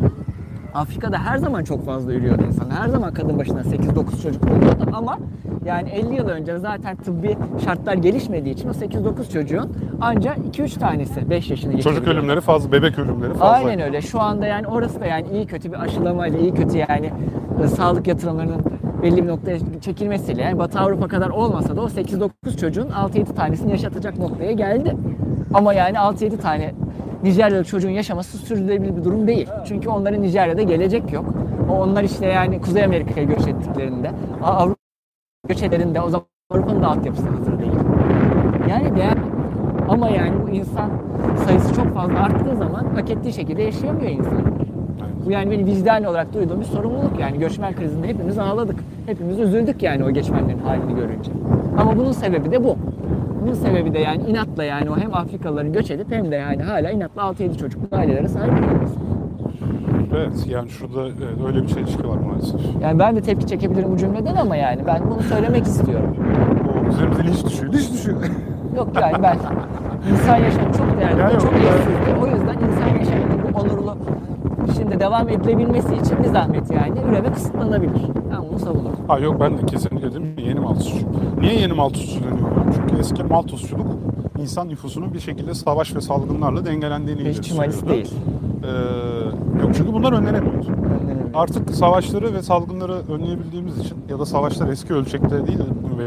Afrika'da 0.74 1.18
her 1.18 1.36
zaman 1.38 1.64
çok 1.64 1.86
fazla 1.86 2.12
ürüyordu 2.12 2.42
insan. 2.46 2.70
Her 2.70 2.88
zaman 2.88 3.14
kadın 3.14 3.38
başına 3.38 3.60
8-9 3.60 4.22
çocuk 4.22 4.44
oluyordu 4.44 4.90
ama 4.92 5.18
yani 5.64 5.88
50 5.90 6.14
yıl 6.14 6.28
önce 6.28 6.58
zaten 6.58 6.96
tıbbi 6.96 7.36
şartlar 7.64 7.94
gelişmediği 7.94 8.54
için 8.54 8.68
o 8.68 8.72
8-9 8.72 9.32
çocuğun 9.32 9.72
ancak 10.00 10.38
2-3 10.38 10.78
tanesi 10.78 11.30
5 11.30 11.50
yaşını 11.50 11.72
Çocuk 11.72 11.84
geçirebiliyordu. 11.86 12.18
ölümleri 12.18 12.40
fazla, 12.40 12.72
bebek 12.72 12.98
ölümleri 12.98 13.32
fazla. 13.34 13.46
Aynen 13.48 13.80
öyle. 13.80 14.00
Şu 14.02 14.20
anda 14.20 14.46
yani 14.46 14.66
orası 14.66 15.00
da 15.00 15.06
yani 15.06 15.26
iyi 15.32 15.46
kötü 15.46 15.72
bir 15.72 15.80
aşılamayla, 15.82 16.38
iyi 16.38 16.54
kötü 16.54 16.78
yani 16.78 17.12
e, 17.64 17.68
sağlık 17.68 18.06
yatırımlarının 18.06 18.60
belli 19.02 19.22
bir 19.22 19.28
noktaya 19.28 19.58
çekilmesiyle 19.80 20.42
yani 20.42 20.58
Batı 20.58 20.80
Avrupa 20.80 21.08
kadar 21.08 21.28
olmasa 21.28 21.76
da 21.76 21.80
o 21.80 21.86
8-9 21.86 22.30
çocuğun 22.60 22.88
6-7 22.88 23.34
tanesini 23.34 23.70
yaşatacak 23.70 24.18
noktaya 24.18 24.52
geldi. 24.52 24.96
Ama 25.54 25.74
yani 25.74 25.96
6-7 25.96 26.36
tane 26.36 26.74
Nijeryalı 27.22 27.64
çocuğun 27.64 27.90
yaşaması 27.90 28.38
sürdürülebilir 28.38 28.96
bir 28.96 29.04
durum 29.04 29.26
değil. 29.26 29.48
Çünkü 29.64 29.88
onların 29.88 30.22
Nijerya'da 30.22 30.62
gelecek 30.62 31.12
yok. 31.12 31.24
O 31.70 31.72
onlar 31.72 32.04
işte 32.04 32.26
yani 32.26 32.60
Kuzey 32.60 32.84
Amerika'ya 32.84 33.26
göç 33.26 33.46
ettiklerinde, 33.46 34.10
Avrupa 34.42 34.76
göç 35.48 35.62
ettiklerinde 35.62 36.00
o 36.00 36.08
zaman 36.08 36.26
Avrupa'nın 36.50 36.82
da 36.82 36.88
altyapısı 36.88 37.28
hazır 37.28 37.58
değil. 37.58 37.72
Yani 38.70 38.96
değer 38.96 39.16
ama 39.88 40.08
yani 40.08 40.32
bu 40.46 40.50
insan 40.50 40.90
sayısı 41.46 41.74
çok 41.74 41.94
fazla 41.94 42.18
arttığı 42.18 42.56
zaman 42.56 42.84
hak 42.94 43.10
ettiği 43.10 43.32
şekilde 43.32 43.62
yaşayamıyor 43.62 44.10
insan. 44.10 44.42
Bu 45.26 45.30
yani 45.30 45.50
benim 45.50 45.66
vicdani 45.66 46.08
olarak 46.08 46.34
duyduğum 46.34 46.60
bir 46.60 46.64
sorumluluk 46.64 47.20
yani 47.20 47.38
göçmen 47.38 47.76
krizinde 47.76 48.08
hepimiz 48.08 48.38
ağladık. 48.38 48.76
Hepimiz 49.06 49.38
üzüldük 49.38 49.82
yani 49.82 50.04
o 50.04 50.10
göçmenlerin 50.10 50.58
halini 50.58 50.94
görünce. 50.94 51.30
Ama 51.78 51.96
bunun 51.96 52.12
sebebi 52.12 52.52
de 52.52 52.64
bu. 52.64 52.76
Bunun 53.46 53.54
sebebi 53.54 53.94
de 53.94 53.98
yani 53.98 54.22
inatla 54.28 54.64
yani 54.64 54.90
o 54.90 54.96
hem 54.96 55.14
Afrikalıların 55.14 55.72
göç 55.72 55.90
edip 55.90 56.12
hem 56.12 56.30
de 56.30 56.36
yani 56.36 56.62
hala 56.62 56.90
inatla 56.90 57.22
6-7 57.22 57.56
çocuklu 57.58 57.96
ailelere 57.96 58.28
sahip 58.28 58.52
olması. 58.52 58.94
Evet 60.16 60.46
yani 60.48 60.68
şurada 60.68 61.00
öyle 61.46 61.62
bir 61.62 61.68
çelişki 61.68 62.08
var 62.08 62.16
maalesef. 62.16 62.60
Yani 62.82 62.98
ben 62.98 63.16
de 63.16 63.20
tepki 63.20 63.46
çekebilirim 63.46 63.92
bu 63.92 63.96
cümleden 63.96 64.36
ama 64.36 64.56
yani 64.56 64.80
ben 64.86 65.00
bunu 65.10 65.22
söylemek 65.22 65.64
istiyorum. 65.64 66.16
O 66.68 66.88
üzerimize 66.88 67.24
linç 67.24 67.44
düşüyor. 67.44 67.72
Linç 67.72 67.92
düşüyor. 67.92 68.18
Yok 68.76 68.88
yani 69.00 69.22
ben 69.22 69.38
insan 70.12 70.36
yaşamı 70.36 70.72
çok 70.72 71.00
değerli, 71.00 71.20
Ya 71.20 71.28
ve 71.28 71.32
yok, 71.32 71.40
çok 71.40 71.52
ya. 71.52 71.58
eşsizdir. 71.58 72.22
O 72.22 72.26
yüzden 72.26 72.56
insan 72.68 72.98
yaşamının 72.98 73.54
bu 73.54 73.58
onurlu 73.60 73.96
şimdi 74.76 75.00
devam 75.00 75.28
edilebilmesi 75.28 75.94
için 75.94 76.22
bir 76.22 76.28
zahmet 76.28 76.70
yani 76.70 76.98
üreme 77.10 77.32
kısıtlanabilir. 77.32 78.02
Ben 78.32 78.48
bunu 78.50 78.58
savunurum. 78.58 78.96
Ha 79.08 79.18
yok 79.18 79.40
ben 79.40 79.58
de 79.58 79.66
kesinlikle 79.66 80.10
dedim 80.10 80.34
yeni 80.38 80.60
Malthusçu. 80.60 81.06
Niye 81.46 81.60
yeni 81.60 81.72
Malthusçu 81.72 82.20
deniyor? 82.24 82.48
Çünkü 82.74 83.00
eski 83.00 83.24
Malthusçuluk 83.24 83.86
insan 84.38 84.68
nüfusunun 84.68 85.14
bir 85.14 85.20
şekilde 85.20 85.54
savaş 85.54 85.94
ve 85.94 86.00
salgınlarla 86.00 86.64
dengelendiğini 86.64 87.20
ileri 87.20 87.38
Hiç 87.38 87.52
humanist 87.52 87.88
değil. 87.88 88.14
Ee, 88.64 88.68
yok 89.62 89.70
çünkü 89.76 89.92
bunlar 89.92 90.12
önlenemiyor. 90.12 90.54
Önlenemiyor. 90.54 91.30
Artık 91.34 91.70
savaşları 91.70 92.34
ve 92.34 92.42
salgınları 92.42 92.92
önleyebildiğimiz 92.92 93.78
için 93.78 93.96
ya 94.08 94.18
da 94.18 94.26
savaşlar 94.26 94.68
eski 94.68 94.94
ölçekte 94.94 95.46
değil 95.46 95.58
de 95.58 95.62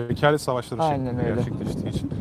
vekalet 0.09 0.41
savaşları 0.41 0.83
Aynen 0.83 1.05
şeklinde 1.05 1.21
öyle. 1.23 1.35
gerçekleştiği 1.35 1.89
için 1.89 2.11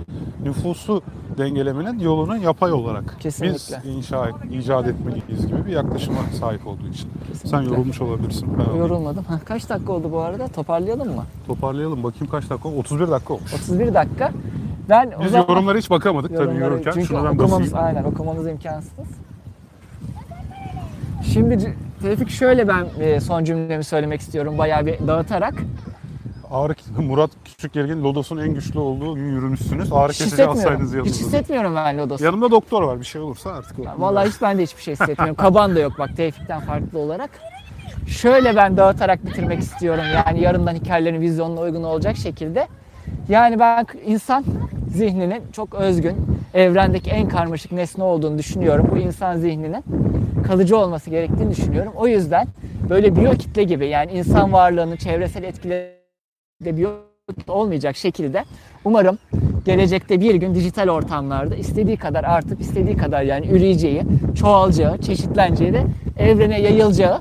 nüfusu 0.45 1.03
dengelemenin 1.39 1.99
yolunu 1.99 2.37
yapay 2.37 2.73
olarak 2.73 3.17
Kesinlikle. 3.21 3.55
biz 3.55 3.97
inşa 3.97 4.31
icat 4.53 4.87
etmeliyiz 4.87 5.47
gibi 5.47 5.67
bir 5.67 5.73
yaklaşıma 5.73 6.19
sahip 6.41 6.67
olduğu 6.67 6.89
için. 6.89 7.11
Sen 7.51 7.61
yorulmuş 7.63 8.01
olabilirsin. 8.01 8.49
Ben 8.59 8.65
alayım. 8.65 8.79
Yorulmadım. 8.79 9.25
Ha, 9.25 9.41
kaç 9.45 9.69
dakika 9.71 9.93
oldu 9.93 10.13
bu 10.13 10.21
arada? 10.21 10.49
Toparlayalım 10.49 11.15
mı? 11.17 11.25
Toparlayalım 11.47 12.03
bakayım 12.03 12.27
kaç 12.31 12.51
dakika? 12.51 12.69
31 12.69 13.09
dakika 13.11 13.35
olmuş. 13.35 13.55
31 13.55 13.95
dakika. 13.95 14.31
Ben 14.89 15.11
Biz 15.25 15.31
zaman 15.33 15.47
yorumlara 15.49 15.79
hiç 15.79 15.91
bakamadık 15.91 16.31
tabii 16.37 16.43
yorumları- 16.49 16.73
yürürken. 16.73 16.93
çünkü 16.93 17.15
ben 17.15 17.19
okumamız 17.25 17.53
basayım. 17.73 17.87
aynen 17.87 18.05
okumamız 18.05 18.47
imkansız. 18.47 18.91
Şimdi 21.33 21.75
Tevfik 22.03 22.31
şöyle 22.31 22.69
ben 22.69 22.87
e, 23.01 23.21
son 23.21 23.45
cümlemi 23.45 23.85
söylemek 23.85 24.21
istiyorum 24.21 24.59
bayağı 24.59 24.87
bir 24.87 25.07
dağıtarak. 25.07 25.55
Ağrı, 26.51 26.75
Murat 26.99 27.31
Küçük 27.45 27.77
Yergin 27.77 28.05
Lodos'un 28.05 28.39
en 28.39 28.55
güçlü 28.55 28.79
olduğu 28.79 29.15
gün 29.15 29.29
yürümüşsünüz. 29.33 29.93
Ağrı 29.93 30.13
Hiç 30.13 30.19
kesici 30.19 30.47
alsaydınız 30.47 30.95
yanınızda. 30.95 31.17
Hiç 31.17 31.27
hissetmiyorum 31.27 31.77
ben 31.77 31.99
Lodos'u. 31.99 32.25
Yanımda 32.25 32.51
doktor 32.51 32.83
var 32.83 33.01
bir 33.01 33.05
şey 33.05 33.21
olursa 33.21 33.51
artık. 33.51 33.79
o. 33.79 33.83
Vallahi 33.99 34.29
hiç 34.29 34.43
ben 34.43 34.59
de 34.59 34.63
hiçbir 34.63 34.83
şey 34.83 34.95
hissetmiyorum. 34.95 35.35
Kaban 35.37 35.77
da 35.77 35.81
yok 35.81 35.93
bak 35.99 36.17
Tevfik'ten 36.17 36.61
farklı 36.61 36.99
olarak. 36.99 37.31
Şöyle 38.09 38.57
ben 38.57 38.77
dağıtarak 38.77 39.27
bitirmek 39.27 39.59
istiyorum. 39.59 40.05
Yani 40.15 40.41
yarından 40.41 40.75
hikayelerin 40.75 41.21
vizyonuna 41.21 41.61
uygun 41.61 41.83
olacak 41.83 42.17
şekilde. 42.17 42.69
Yani 43.29 43.59
ben 43.59 43.87
insan 44.07 44.45
zihninin 44.91 45.43
çok 45.53 45.75
özgün, 45.75 46.17
evrendeki 46.55 47.11
en 47.11 47.29
karmaşık 47.29 47.73
nesne 47.73 48.05
olduğunu 48.05 48.39
düşünüyorum. 48.39 48.89
Bu 48.93 48.99
insan 48.99 49.37
zihninin 49.37 49.85
kalıcı 50.47 50.79
olması 50.79 51.11
gerektiğini 51.11 51.51
düşünüyorum. 51.51 51.93
O 51.97 52.07
yüzden 52.07 52.47
böyle 52.89 53.17
biyokitle 53.17 53.65
gibi 53.65 53.87
yani 53.89 54.13
insan 54.13 54.53
varlığının 54.53 54.97
çevresel 54.97 55.43
etkileri 55.43 55.98
de 56.65 56.77
biyokit 56.77 57.49
olmayacak 57.51 57.97
şekilde 57.97 58.45
umarım 58.85 59.19
gelecekte 59.65 60.21
bir 60.21 60.35
gün 60.35 60.55
dijital 60.55 60.89
ortamlarda 60.89 61.55
istediği 61.55 61.97
kadar 61.97 62.25
artıp 62.25 62.61
istediği 62.61 62.97
kadar 62.97 63.23
yani 63.23 63.47
üreyeceği, 63.47 64.03
çoğalacağı, 64.35 64.99
çeşitleneceği 64.99 65.73
de 65.73 65.85
evrene 66.19 66.61
yayılacağı 66.61 67.19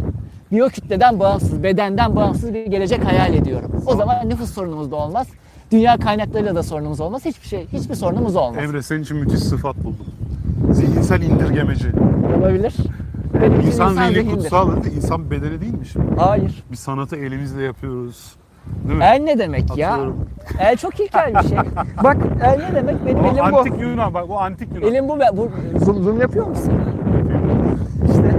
biyokütleden 0.51 1.19
bağımsız, 1.19 1.63
bedenden 1.63 2.15
bağımsız 2.15 2.53
bir 2.53 2.65
gelecek 2.65 3.05
hayal 3.05 3.33
ediyorum. 3.33 3.83
O 3.85 3.95
zaman 3.95 4.29
nüfus 4.29 4.53
sorunumuz 4.53 4.91
da 4.91 4.95
olmaz. 4.95 5.27
Dünya 5.71 5.97
kaynaklarıyla 5.97 6.55
da 6.55 6.63
sorunumuz 6.63 6.99
olmaz. 7.01 7.25
Hiçbir 7.25 7.47
şey, 7.47 7.67
hiçbir 7.67 7.95
sorunumuz 7.95 8.35
olmaz. 8.35 8.63
Emre 8.63 8.81
senin 8.81 9.03
için 9.03 9.17
müthiş 9.17 9.39
sıfat 9.39 9.75
buldum. 9.77 10.05
Zihinsel 10.71 11.21
indirgemeci. 11.21 11.87
Olabilir. 12.39 12.75
Benim 13.41 13.59
için 13.59 13.67
İnsan 13.67 13.93
zihni 13.93 14.13
zihindir. 14.13 14.31
kutsal 14.31 14.75
dedi. 14.75 14.89
İnsan 14.95 15.31
bedeni 15.31 15.61
değilmiş. 15.61 15.93
Hayır. 16.17 16.63
Bir 16.71 16.75
sanatı 16.77 17.15
elimizle 17.15 17.63
yapıyoruz. 17.63 18.35
Değil 18.87 18.97
mi? 18.97 19.03
El 19.03 19.19
ne 19.23 19.39
demek 19.39 19.77
ya? 19.77 19.91
Atıyorum. 19.93 20.27
El 20.59 20.77
çok 20.77 20.99
ilkel 20.99 21.33
bir 21.35 21.49
şey. 21.49 21.57
Bak 22.03 22.17
el 22.43 22.59
ne 22.69 22.75
demek? 22.75 23.05
Benim 23.05 23.23
O 23.23 23.27
elim 23.27 23.51
bu. 23.51 23.57
antik 23.57 23.81
Yunan 23.81 24.13
bak 24.13 24.29
bu 24.29 24.39
antik 24.39 24.75
Yunan. 24.75 24.89
Elim 24.89 25.09
bu. 25.09 25.19
bu 25.33 25.49
zoom, 25.85 26.03
zoom 26.03 26.21
yapıyor 26.21 26.47
musun? 26.47 26.73
İşte 28.09 28.35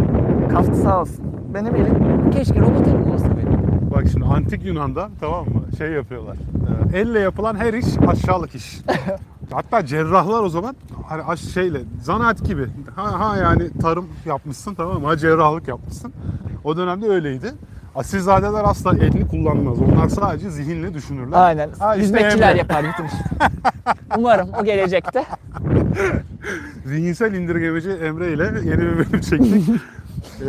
kaftı 0.52 0.74
sağ 0.74 1.00
olsun. 1.00 1.24
Benim 1.54 1.74
elim 1.76 2.30
keşke 2.30 2.60
robot 2.60 2.88
elim 2.88 3.12
olsa 3.12 3.26
benim. 3.36 3.58
Bak 3.94 4.04
şimdi 4.12 4.24
antik 4.24 4.64
Yunan'da 4.64 5.08
tamam 5.20 5.44
mı 5.44 5.62
şey 5.78 5.90
yapıyorlar. 5.90 6.36
Ee, 6.94 6.98
elle 6.98 7.20
yapılan 7.20 7.56
her 7.56 7.74
iş 7.74 7.86
aşağılık 8.08 8.54
iş. 8.54 8.80
Hatta 9.52 9.86
cerrahlar 9.86 10.42
o 10.42 10.48
zaman 10.48 10.76
hani 11.06 11.38
şeyle 11.38 11.78
zanaat 12.02 12.44
gibi. 12.44 12.66
Ha, 12.96 13.20
ha 13.20 13.36
yani 13.36 13.70
tarım 13.80 14.06
yapmışsın 14.26 14.74
tamam 14.74 15.00
mı? 15.00 15.06
Ha 15.06 15.16
cerrahlık 15.16 15.68
yapmışsın. 15.68 16.12
O 16.64 16.76
dönemde 16.76 17.08
öyleydi. 17.08 17.54
Asilzadeler 17.98 18.64
asla 18.64 18.96
elini 18.96 19.28
kullanmaz. 19.28 19.78
Onlar 19.80 20.08
sadece 20.08 20.50
zihinle 20.50 20.94
düşünürler. 20.94 21.46
Aynen. 21.46 21.70
Ha 21.78 21.94
işte 21.94 22.04
Hizmetçiler 22.04 22.48
Emre. 22.50 22.58
yapar 22.58 22.84
işi. 23.06 23.16
Umarım 24.18 24.48
o 24.60 24.64
gelecekte. 24.64 25.24
Zihinsel 26.86 27.34
indirgemeci 27.34 27.90
Emre 27.90 28.32
ile 28.32 28.44
yeni 28.44 28.78
bir 28.80 28.98
bölüm 28.98 29.20
çektik. 29.20 29.64
Ee, 30.42 30.48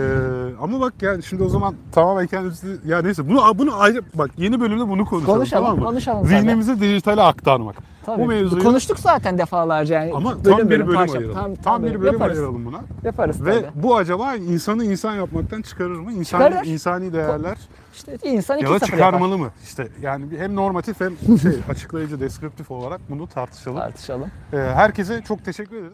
ama 0.61 0.79
bak 0.79 0.93
yani 1.01 1.23
şimdi 1.23 1.43
o 1.43 1.49
zaman 1.49 1.75
tamamen 1.91 2.27
kendimizi 2.27 2.77
ya 2.85 3.01
neyse 3.01 3.29
bunu 3.29 3.57
bunu 3.57 3.79
ayrı 3.81 4.01
bak 4.13 4.31
yeni 4.37 4.59
bölümde 4.59 4.87
bunu 4.89 5.05
konuşalım, 5.05 5.35
Konuşalım, 5.37 5.63
tamam 5.65 5.79
mı? 5.79 5.85
konuşalım. 5.85 6.25
Zihnimizi 6.27 6.81
dijitale 6.81 7.21
aktarmak. 7.21 7.75
Tabii. 8.15 8.21
Bu 8.23 8.27
mevzuyu 8.27 8.63
Konuştuk 8.63 8.99
zaten 8.99 9.37
defalarca 9.37 9.95
yani. 9.95 10.11
ama 10.13 10.41
tam 10.43 10.59
bir 10.59 10.69
bölüm 10.69 10.87
parça- 10.87 11.17
ayıralım. 11.17 11.35
Tam, 11.35 11.55
Tam, 11.55 11.83
bir 11.83 12.01
bölüm 12.01 12.13
yaparız. 12.13 12.37
ayıralım 12.37 12.65
buna. 12.65 12.81
Yaparız 13.03 13.45
Ve 13.45 13.53
tabii. 13.53 13.83
bu 13.83 13.95
acaba 13.95 14.35
insanı 14.35 14.85
insan 14.85 15.15
yapmaktan 15.15 15.61
çıkarır 15.61 15.99
mı? 15.99 16.11
İnsani, 16.13 16.43
Çıkarır. 16.49 16.65
insani 16.67 17.13
değerler 17.13 17.57
İşte 17.93 18.17
insan 18.23 18.57
iki 18.57 18.65
ya 18.73 18.81
da 18.81 18.85
çıkarmalı 18.85 19.37
mı? 19.37 19.49
İşte 19.63 19.87
yani 20.01 20.25
hem 20.37 20.55
normatif 20.55 21.01
hem 21.01 21.37
şey 21.41 21.51
açıklayıcı, 21.69 22.19
deskriptif 22.19 22.71
olarak 22.71 23.01
bunu 23.09 23.27
tartışalım. 23.27 23.77
yapar. 23.77 23.89
Tartışalım. 23.91 24.27
Ee, 24.53 24.57
herkese 24.57 25.21
çok 25.27 25.45
teşekkür 25.45 25.75
ederiz. 25.75 25.93